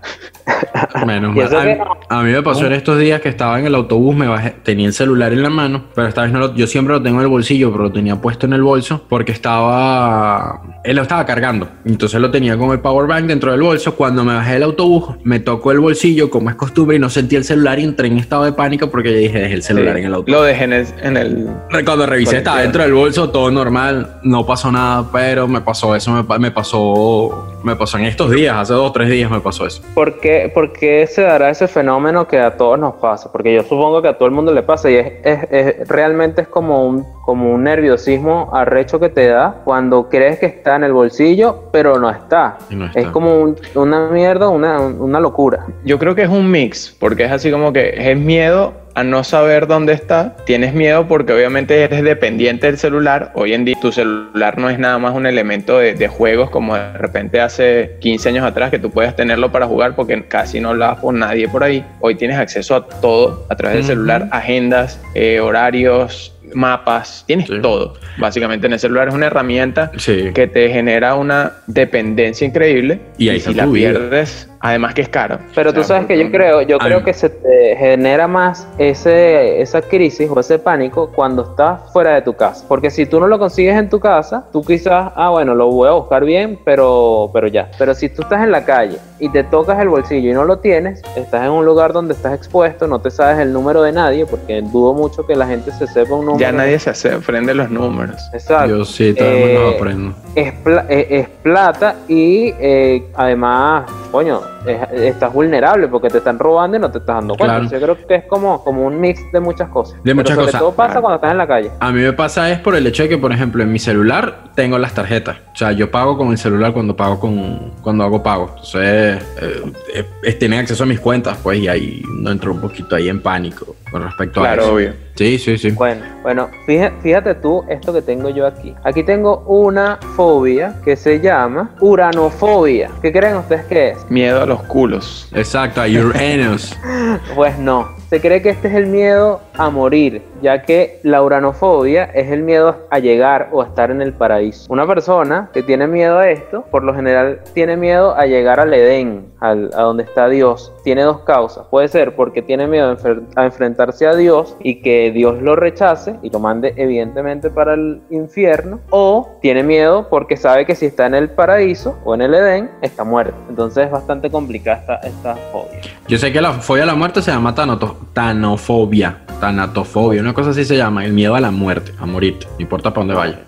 Menos 1.06 1.34
mal. 1.36 1.54
A, 1.56 1.64
mí- 1.64 1.76
a 2.08 2.22
mí 2.22 2.32
me 2.32 2.42
pasó 2.42 2.66
en 2.66 2.72
estos 2.72 2.98
días 2.98 3.20
que 3.20 3.28
estaba 3.28 3.58
en 3.60 3.66
el 3.66 3.74
autobús, 3.74 4.14
me 4.16 4.26
bajé, 4.26 4.50
tenía 4.64 4.86
el 4.86 4.92
celular 4.92 5.32
en 5.32 5.42
la 5.42 5.50
mano, 5.50 5.84
pero 5.94 6.08
esta 6.08 6.22
vez 6.22 6.32
no 6.32 6.38
lo, 6.40 6.54
yo 6.54 6.66
siempre 6.66 6.94
lo 6.94 7.02
tengo 7.02 7.18
en 7.18 7.22
el 7.22 7.28
bolsillo, 7.28 7.70
pero 7.70 7.84
lo 7.84 7.92
tenía 7.92 8.16
puesto 8.16 8.46
en 8.46 8.52
el 8.54 8.62
bolso 8.62 9.04
porque 9.08 9.32
estaba, 9.32 10.60
él 10.84 10.96
lo 10.96 11.02
estaba 11.02 11.24
cargando, 11.26 11.68
entonces 11.84 12.20
lo 12.20 12.30
tenía 12.30 12.56
con 12.56 12.70
el 12.70 12.80
power 12.80 13.06
bank 13.06 13.26
dentro 13.26 13.52
del 13.52 13.62
bolso. 13.62 13.94
Cuando 13.94 14.24
me 14.24 14.34
bajé 14.34 14.54
del 14.54 14.64
autobús, 14.64 15.16
me 15.24 15.40
tocó 15.40 15.72
el 15.72 15.80
bolsillo 15.80 16.30
como 16.30 16.50
es 16.50 16.56
costumbre 16.56 16.96
y 16.96 16.98
no 16.98 17.08
sentí 17.10 17.36
el 17.36 17.44
celular 17.44 17.78
y 17.78 17.84
entré 17.84 18.08
en 18.08 18.18
estado 18.18 18.44
de 18.44 18.52
pánico 18.52 18.90
porque 18.90 19.12
yo 19.12 19.18
dije 19.18 19.38
dejé 19.38 19.54
el 19.54 19.62
celular 19.62 19.94
Sí, 19.94 20.00
en 20.00 20.06
el 20.06 20.14
autobús. 20.14 20.32
Lo 20.32 20.42
dejé 20.42 20.64
en 20.64 20.72
el, 20.72 20.86
en 21.02 21.16
el- 21.16 21.48
Cuando 21.84 22.06
revisé 22.06 22.38
estaba 22.38 22.62
dentro 22.62 22.82
del 22.82 22.92
bolso, 22.92 23.30
todo 23.30 23.50
normal, 23.50 24.16
no 24.22 24.44
pasó 24.46 24.70
nada, 24.72 25.06
pero 25.12 25.46
me 25.48 25.60
pasó 25.60 25.94
eso, 25.94 26.10
me, 26.12 26.38
me 26.38 26.50
pasó, 26.50 27.49
me 27.62 27.76
pasó 27.76 27.98
en 27.98 28.04
estos 28.04 28.30
días, 28.30 28.56
hace 28.56 28.72
dos 28.72 28.88
o 28.88 28.92
tres 28.92 29.08
días 29.08 29.30
me 29.30 29.40
pasó 29.40 29.66
eso. 29.66 29.82
¿Por 29.94 30.18
qué, 30.20 30.50
por 30.52 30.72
qué 30.72 31.06
se 31.06 31.22
dará 31.22 31.50
ese 31.50 31.68
fenómeno 31.68 32.26
que 32.26 32.38
a 32.38 32.56
todos 32.56 32.78
nos 32.78 32.94
pasa? 32.94 33.30
Porque 33.30 33.54
yo 33.54 33.62
supongo 33.62 34.00
que 34.02 34.08
a 34.08 34.14
todo 34.18 34.26
el 34.28 34.34
mundo 34.34 34.52
le 34.52 34.62
pasa 34.62 34.90
y 34.90 34.96
es, 34.96 35.12
es- 35.24 35.46
es- 35.50 35.88
realmente 35.88 36.42
es 36.42 36.48
como 36.48 36.86
un, 36.86 37.04
como 37.24 37.52
un 37.52 37.64
nerviosismo 37.64 38.50
arrecho 38.52 38.98
que 38.98 39.08
te 39.08 39.28
da 39.28 39.56
cuando 39.64 40.08
crees 40.08 40.38
que 40.38 40.46
está 40.46 40.76
en 40.76 40.84
el 40.84 40.92
bolsillo, 40.92 41.64
pero 41.72 41.98
no 41.98 42.10
está. 42.10 42.58
Y 42.70 42.76
no 42.76 42.86
está. 42.86 42.98
Es 43.00 43.06
como 43.08 43.40
un- 43.40 43.56
una 43.74 44.08
mierda, 44.08 44.48
una, 44.48 44.80
una 44.80 45.20
locura. 45.20 45.66
Yo 45.84 45.98
creo 45.98 46.14
que 46.14 46.22
es 46.22 46.28
un 46.28 46.50
mix, 46.50 46.96
porque 46.98 47.24
es 47.24 47.32
así 47.32 47.50
como 47.50 47.72
que 47.72 47.94
es 48.10 48.16
miedo 48.18 48.72
a 48.94 49.04
no 49.04 49.24
saber 49.24 49.66
dónde 49.66 49.92
está. 49.92 50.36
Tienes 50.46 50.74
miedo 50.74 51.06
porque 51.08 51.32
obviamente 51.32 51.82
eres 51.82 52.02
dependiente 52.02 52.66
del 52.66 52.78
celular. 52.78 53.30
Hoy 53.34 53.54
en 53.54 53.64
día 53.64 53.76
tu 53.80 53.92
celular 53.92 54.58
no 54.58 54.68
es 54.70 54.78
nada 54.78 54.98
más 54.98 55.14
un 55.14 55.26
elemento 55.26 55.78
de, 55.78 55.94
de 55.94 56.08
juegos 56.08 56.50
como 56.50 56.74
de 56.76 56.92
repente 56.94 57.40
hace 57.40 57.96
15 58.00 58.28
años 58.30 58.44
atrás 58.44 58.70
que 58.70 58.78
tú 58.78 58.90
puedes 58.90 59.14
tenerlo 59.16 59.52
para 59.52 59.66
jugar 59.66 59.94
porque 59.94 60.22
casi 60.26 60.60
no 60.60 60.70
hablabas 60.70 60.98
con 61.00 61.18
nadie 61.18 61.48
por 61.48 61.62
ahí. 61.64 61.84
Hoy 62.00 62.16
tienes 62.16 62.38
acceso 62.38 62.74
a 62.74 62.86
todo 62.86 63.46
a 63.48 63.56
través 63.56 63.76
del 63.78 63.86
celular, 63.86 64.28
agendas, 64.32 65.00
eh, 65.14 65.40
horarios, 65.40 66.34
mapas, 66.52 67.22
tienes 67.28 67.46
Sí. 67.46 67.60
todo. 67.62 67.94
Básicamente 68.18 68.66
en 68.66 68.72
el 68.72 68.80
celular 68.80 69.06
es 69.08 69.14
una 69.14 69.26
herramienta 69.26 69.92
Sí. 69.96 70.30
que 70.34 70.48
te 70.48 70.68
genera 70.68 71.14
una 71.14 71.52
dependencia 71.68 72.44
increíble 72.46 72.98
Y 73.18 73.28
ahí 73.28 73.38
si 73.40 73.54
la 73.54 73.66
vida. 73.66 73.90
pierdes, 73.92 74.48
además 74.60 74.94
que 74.94 75.02
es 75.02 75.08
caro. 75.08 75.38
Pero 75.54 75.72
tú 75.72 75.82
sabes 75.82 76.06
que 76.06 76.18
yo 76.18 76.30
creo, 76.30 76.62
yo 76.62 76.78
creo 76.78 77.02
que 77.02 77.12
se 77.14 77.30
te 77.30 77.76
genera 77.76 78.28
más 78.28 78.66
ese, 78.78 79.60
esa 79.60 79.82
crisis 79.82 80.28
o 80.30 80.38
ese 80.38 80.58
pánico 80.58 81.10
cuando 81.14 81.42
estás 81.42 81.80
fuera 81.92 82.14
de 82.14 82.22
tu 82.22 82.34
casa. 82.34 82.64
Porque 82.68 82.90
si 82.90 83.06
tú 83.06 83.20
no 83.20 83.26
lo 83.26 83.38
consigues 83.38 83.76
en 83.76 83.88
tu 83.88 83.98
casa, 84.00 84.44
tú 84.52 84.62
quizás, 84.62 85.12
ah, 85.16 85.30
bueno, 85.30 85.54
lo 85.54 85.68
voy 85.70 85.88
a 85.88 85.92
buscar 85.92 86.24
bien, 86.24 86.58
pero, 86.64 87.30
pero 87.32 87.46
ya. 87.46 87.70
Pero 87.78 87.94
si 87.94 88.08
tú 88.08 88.22
estás 88.22 88.42
en 88.44 88.52
la 88.52 88.64
calle 88.64 88.98
y 89.18 89.28
te 89.30 89.44
tocas 89.44 89.78
el 89.80 89.88
bolsillo 89.88 90.30
y 90.30 90.34
no 90.34 90.44
lo 90.44 90.58
tienes, 90.58 91.02
estás 91.16 91.44
en 91.44 91.50
un 91.50 91.64
lugar 91.64 91.92
donde 91.92 92.14
estás 92.14 92.34
expuesto, 92.34 92.86
no 92.86 93.00
te 93.00 93.10
sabes 93.10 93.38
el 93.38 93.52
número 93.52 93.82
de 93.82 93.92
nadie, 93.92 94.26
porque 94.26 94.62
dudo 94.62 94.92
mucho 94.94 95.26
que 95.26 95.34
la 95.36 95.46
gente 95.46 95.72
se 95.72 95.86
sepa 95.86 96.14
un 96.14 96.26
número. 96.26 96.38
Ya 96.40 96.52
nadie 96.52 96.78
se 96.78 97.10
aprende 97.12 97.54
los 97.54 97.70
números. 97.70 98.20
Exacto. 98.32 98.68
Yo 98.76 98.84
sí, 98.84 99.14
también 99.14 99.38
me 99.46 99.52
Eh, 99.52 99.54
los 99.54 99.74
aprendo. 99.74 100.14
Es, 100.34 100.52
pla- 100.52 100.86
eh, 100.88 101.06
es 101.10 101.28
plata 101.42 101.96
y 102.08 102.52
eh, 102.60 103.04
además, 103.16 103.90
coño, 104.12 104.40
es- 104.66 105.00
estás 105.02 105.32
vulnerable 105.32 105.88
porque 105.88 106.08
te 106.08 106.18
están 106.18 106.38
robando 106.38 106.76
y 106.76 106.80
no 106.80 106.90
te 106.90 106.98
estás 106.98 107.16
dando 107.16 107.34
cuenta. 107.34 107.60
Claro. 107.60 107.70
Yo 107.70 107.80
creo 107.80 108.06
que 108.06 108.14
es 108.16 108.24
como, 108.26 108.62
como 108.62 108.86
un 108.86 109.00
mix 109.00 109.20
de 109.32 109.40
muchas 109.40 109.68
cosas. 109.70 109.94
De 109.96 110.00
Pero 110.04 110.16
muchas 110.16 110.34
sobre 110.34 110.46
cosas. 110.46 110.60
todo 110.60 110.72
pasa 110.72 110.88
Claro. 110.92 111.00
cuando 111.02 111.16
estás 111.16 111.30
en 111.32 111.38
la 111.38 111.46
calle. 111.46 111.70
A 111.80 111.90
mí 111.92 112.00
me 112.00 112.12
pasa 112.12 112.50
es 112.50 112.58
por 112.60 112.74
el 112.76 112.86
hecho 112.86 113.02
de 113.04 113.08
que, 113.08 113.18
por 113.18 113.32
ejemplo, 113.32 113.62
en 113.62 113.72
mi 113.72 113.78
celular 113.78 114.44
tengo 114.54 114.78
las 114.78 114.94
tarjetas. 114.94 115.38
O 115.52 115.56
sea, 115.56 115.72
yo 115.72 115.90
pago 115.90 116.16
con 116.16 116.28
el 116.30 116.38
celular 116.38 116.72
cuando 116.72 116.94
pago 116.94 117.18
con 117.18 117.72
cuando 117.82 118.04
hago 118.04 118.22
pago. 118.22 118.46
Entonces, 118.50 119.22
eh, 119.40 120.04
eh, 120.24 120.32
tienen 120.34 120.60
acceso 120.60 120.84
a 120.84 120.86
mis 120.86 121.00
cuentas, 121.00 121.38
pues, 121.42 121.58
y 121.58 121.68
ahí 121.68 122.02
no 122.18 122.30
entro 122.30 122.52
un 122.52 122.60
poquito 122.60 122.94
ahí 122.96 123.08
en 123.08 123.20
pánico 123.22 123.74
con 123.90 124.02
respecto 124.02 124.40
a 124.40 124.44
Claro, 124.44 124.62
eso. 124.62 124.74
obvio. 124.74 124.92
Sí, 125.16 125.38
sí, 125.38 125.58
sí. 125.58 125.70
Bueno, 125.72 126.02
bueno, 126.22 126.48
fíjate, 126.66 126.94
fíjate 127.02 127.34
tú 127.34 127.64
esto 127.68 127.92
que 127.92 128.00
tengo 128.02 128.30
yo 128.30 128.46
aquí. 128.46 128.74
Aquí 128.84 129.02
tengo 129.02 129.40
una 129.46 129.98
fobia 130.16 130.76
que 130.84 130.96
se 130.96 131.20
llama 131.20 131.74
uranofobia. 131.80 132.90
¿Qué 133.02 133.12
creen 133.12 133.36
ustedes 133.36 133.64
que 133.66 133.90
es? 133.90 134.10
Miedo 134.10 134.42
a 134.42 134.46
los 134.46 134.62
culos. 134.62 135.28
Exacto, 135.34 135.80
a 135.82 135.86
Uranus. 135.86 136.76
Pues 137.34 137.58
no. 137.58 137.88
Se 138.08 138.20
cree 138.20 138.40
que 138.42 138.50
este 138.50 138.68
es 138.68 138.74
el 138.74 138.86
miedo 138.86 139.40
a 139.60 139.70
morir, 139.70 140.22
ya 140.42 140.62
que 140.62 141.00
la 141.02 141.22
uranofobia 141.22 142.04
es 142.04 142.30
el 142.30 142.42
miedo 142.42 142.76
a 142.90 142.98
llegar 142.98 143.48
o 143.52 143.60
a 143.62 143.66
estar 143.66 143.90
en 143.90 144.00
el 144.00 144.12
paraíso. 144.14 144.72
Una 144.72 144.86
persona 144.86 145.50
que 145.52 145.62
tiene 145.62 145.86
miedo 145.86 146.18
a 146.18 146.30
esto, 146.30 146.62
por 146.70 146.82
lo 146.82 146.94
general 146.94 147.40
tiene 147.52 147.76
miedo 147.76 148.14
a 148.14 148.24
llegar 148.26 148.58
al 148.58 148.72
Edén, 148.72 149.26
al- 149.40 149.70
a 149.74 149.82
donde 149.82 150.04
está 150.04 150.28
Dios. 150.28 150.72
Tiene 150.82 151.02
dos 151.02 151.20
causas. 151.20 151.66
Puede 151.70 151.88
ser 151.88 152.16
porque 152.16 152.40
tiene 152.42 152.66
miedo 152.66 152.96
a, 153.36 153.44
enfrentarse 153.44 154.06
a 154.06 154.14
Dios 154.14 154.56
y 154.60 154.80
que 154.82 155.10
Dios 155.12 155.42
lo 155.42 155.56
rechace 155.56 156.16
y 156.22 156.30
lo 156.30 156.38
mande 156.40 156.72
evidentemente 156.76 157.50
para 157.50 157.74
el 157.74 158.00
infierno. 158.10 158.80
O 158.90 159.28
tiene 159.42 159.62
miedo 159.62 160.08
porque 160.08 160.36
sabe 160.36 160.64
que 160.64 160.74
si 160.74 160.86
está 160.86 161.06
en 161.06 161.14
el 161.14 161.28
paraíso 161.30 161.98
o 162.04 162.14
en 162.14 162.22
el 162.22 162.34
Edén, 162.34 162.70
está 162.80 163.04
muerto. 163.04 163.34
Entonces 163.48 163.84
es 163.86 163.90
bastante 163.90 164.30
complicada 164.30 164.78
esta, 164.80 164.94
esta 165.06 165.36
fobia. 165.52 165.80
Yo 166.08 166.16
sé 166.18 166.32
que 166.32 166.40
la 166.40 166.52
fobia 166.54 166.84
a 166.84 166.86
la 166.86 166.94
muerte 166.94 167.20
se 167.22 167.30
llama 167.30 167.54
tanofobia. 167.54 169.18
Tanatofobia, 169.40 170.20
una 170.20 170.34
cosa 170.34 170.50
así 170.50 170.64
se 170.64 170.76
llama, 170.76 171.04
el 171.04 171.12
miedo 171.12 171.34
a 171.34 171.40
la 171.40 171.50
muerte, 171.50 171.92
a 171.98 172.06
morir, 172.06 172.38
no 172.42 172.60
importa 172.60 172.90
para 172.90 173.00
dónde 173.00 173.14
vaya. 173.14 173.38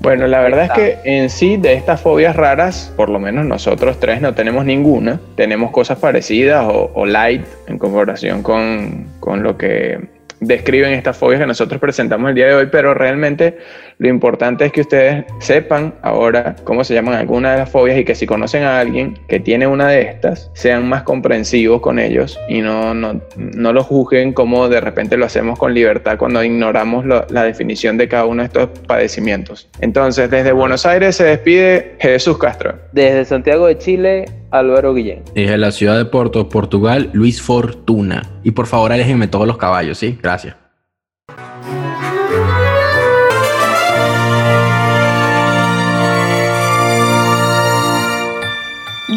Bueno, 0.00 0.26
la 0.26 0.40
verdad 0.40 0.64
es 0.64 0.70
que 0.72 0.98
en 1.04 1.30
sí 1.30 1.56
de 1.56 1.74
estas 1.74 2.00
fobias 2.00 2.36
raras, 2.36 2.92
por 2.96 3.08
lo 3.08 3.18
menos 3.18 3.46
nosotros 3.46 3.98
tres 4.00 4.20
no 4.20 4.34
tenemos 4.34 4.64
ninguna. 4.64 5.20
Tenemos 5.36 5.70
cosas 5.70 5.98
parecidas 5.98 6.66
o, 6.66 6.90
o 6.94 7.06
light 7.06 7.44
en 7.66 7.78
comparación 7.78 8.42
con, 8.42 9.06
con 9.20 9.42
lo 9.42 9.56
que 9.56 10.17
describen 10.40 10.92
estas 10.92 11.16
fobias 11.16 11.40
que 11.40 11.46
nosotros 11.46 11.80
presentamos 11.80 12.28
el 12.30 12.34
día 12.34 12.46
de 12.46 12.54
hoy, 12.54 12.68
pero 12.70 12.94
realmente 12.94 13.58
lo 13.98 14.08
importante 14.08 14.66
es 14.66 14.72
que 14.72 14.82
ustedes 14.82 15.24
sepan 15.40 15.94
ahora 16.02 16.56
cómo 16.64 16.84
se 16.84 16.94
llaman 16.94 17.14
algunas 17.14 17.52
de 17.52 17.58
las 17.58 17.70
fobias 17.70 17.98
y 17.98 18.04
que 18.04 18.14
si 18.14 18.26
conocen 18.26 18.62
a 18.62 18.78
alguien 18.78 19.18
que 19.28 19.40
tiene 19.40 19.66
una 19.66 19.88
de 19.88 20.02
estas, 20.02 20.50
sean 20.54 20.88
más 20.88 21.02
comprensivos 21.02 21.80
con 21.80 21.98
ellos 21.98 22.38
y 22.48 22.60
no, 22.60 22.94
no, 22.94 23.20
no 23.36 23.72
lo 23.72 23.82
juzguen 23.82 24.32
como 24.32 24.68
de 24.68 24.80
repente 24.80 25.16
lo 25.16 25.26
hacemos 25.26 25.58
con 25.58 25.74
libertad 25.74 26.16
cuando 26.18 26.42
ignoramos 26.42 27.04
la 27.06 27.42
definición 27.44 27.96
de 27.96 28.08
cada 28.08 28.26
uno 28.26 28.42
de 28.42 28.46
estos 28.46 28.68
padecimientos. 28.86 29.68
Entonces, 29.80 30.30
desde 30.30 30.52
Buenos 30.52 30.86
Aires 30.86 31.16
se 31.16 31.24
despide 31.24 31.96
Jesús 31.98 32.38
Castro. 32.38 32.74
Desde 32.92 33.24
Santiago 33.24 33.66
de 33.66 33.78
Chile, 33.78 34.24
Álvaro 34.50 34.94
Guillén. 34.94 35.22
Desde 35.34 35.58
la 35.58 35.72
ciudad 35.72 35.96
de 35.96 36.04
Porto, 36.04 36.48
Portugal, 36.48 37.10
Luis 37.12 37.42
Fortuna. 37.42 38.22
Y 38.42 38.52
por 38.52 38.66
favor, 38.66 38.92
aléjenme 38.92 39.28
todos 39.28 39.46
los 39.46 39.56
caballos, 39.56 39.98
¿sí? 39.98 40.18
Gracias. 40.22 40.56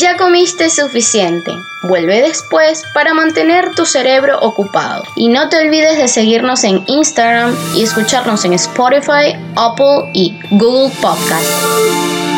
Ya 0.02 0.18
comiste 0.18 0.70
suficiente. 0.70 1.52
Vuelve 1.84 2.22
después 2.22 2.84
para 2.94 3.14
mantener 3.14 3.76
tu 3.76 3.86
cerebro 3.86 4.40
ocupado. 4.40 5.04
Y 5.16 5.28
no 5.28 5.48
te 5.50 5.58
olvides 5.58 5.98
de 5.98 6.08
seguirnos 6.08 6.64
en 6.64 6.84
Instagram 6.88 7.56
y 7.76 7.84
escucharnos 7.84 8.44
en 8.46 8.54
Spotify, 8.54 9.36
Apple 9.56 10.10
y 10.14 10.40
Google 10.50 10.92
Podcast. 11.02 12.31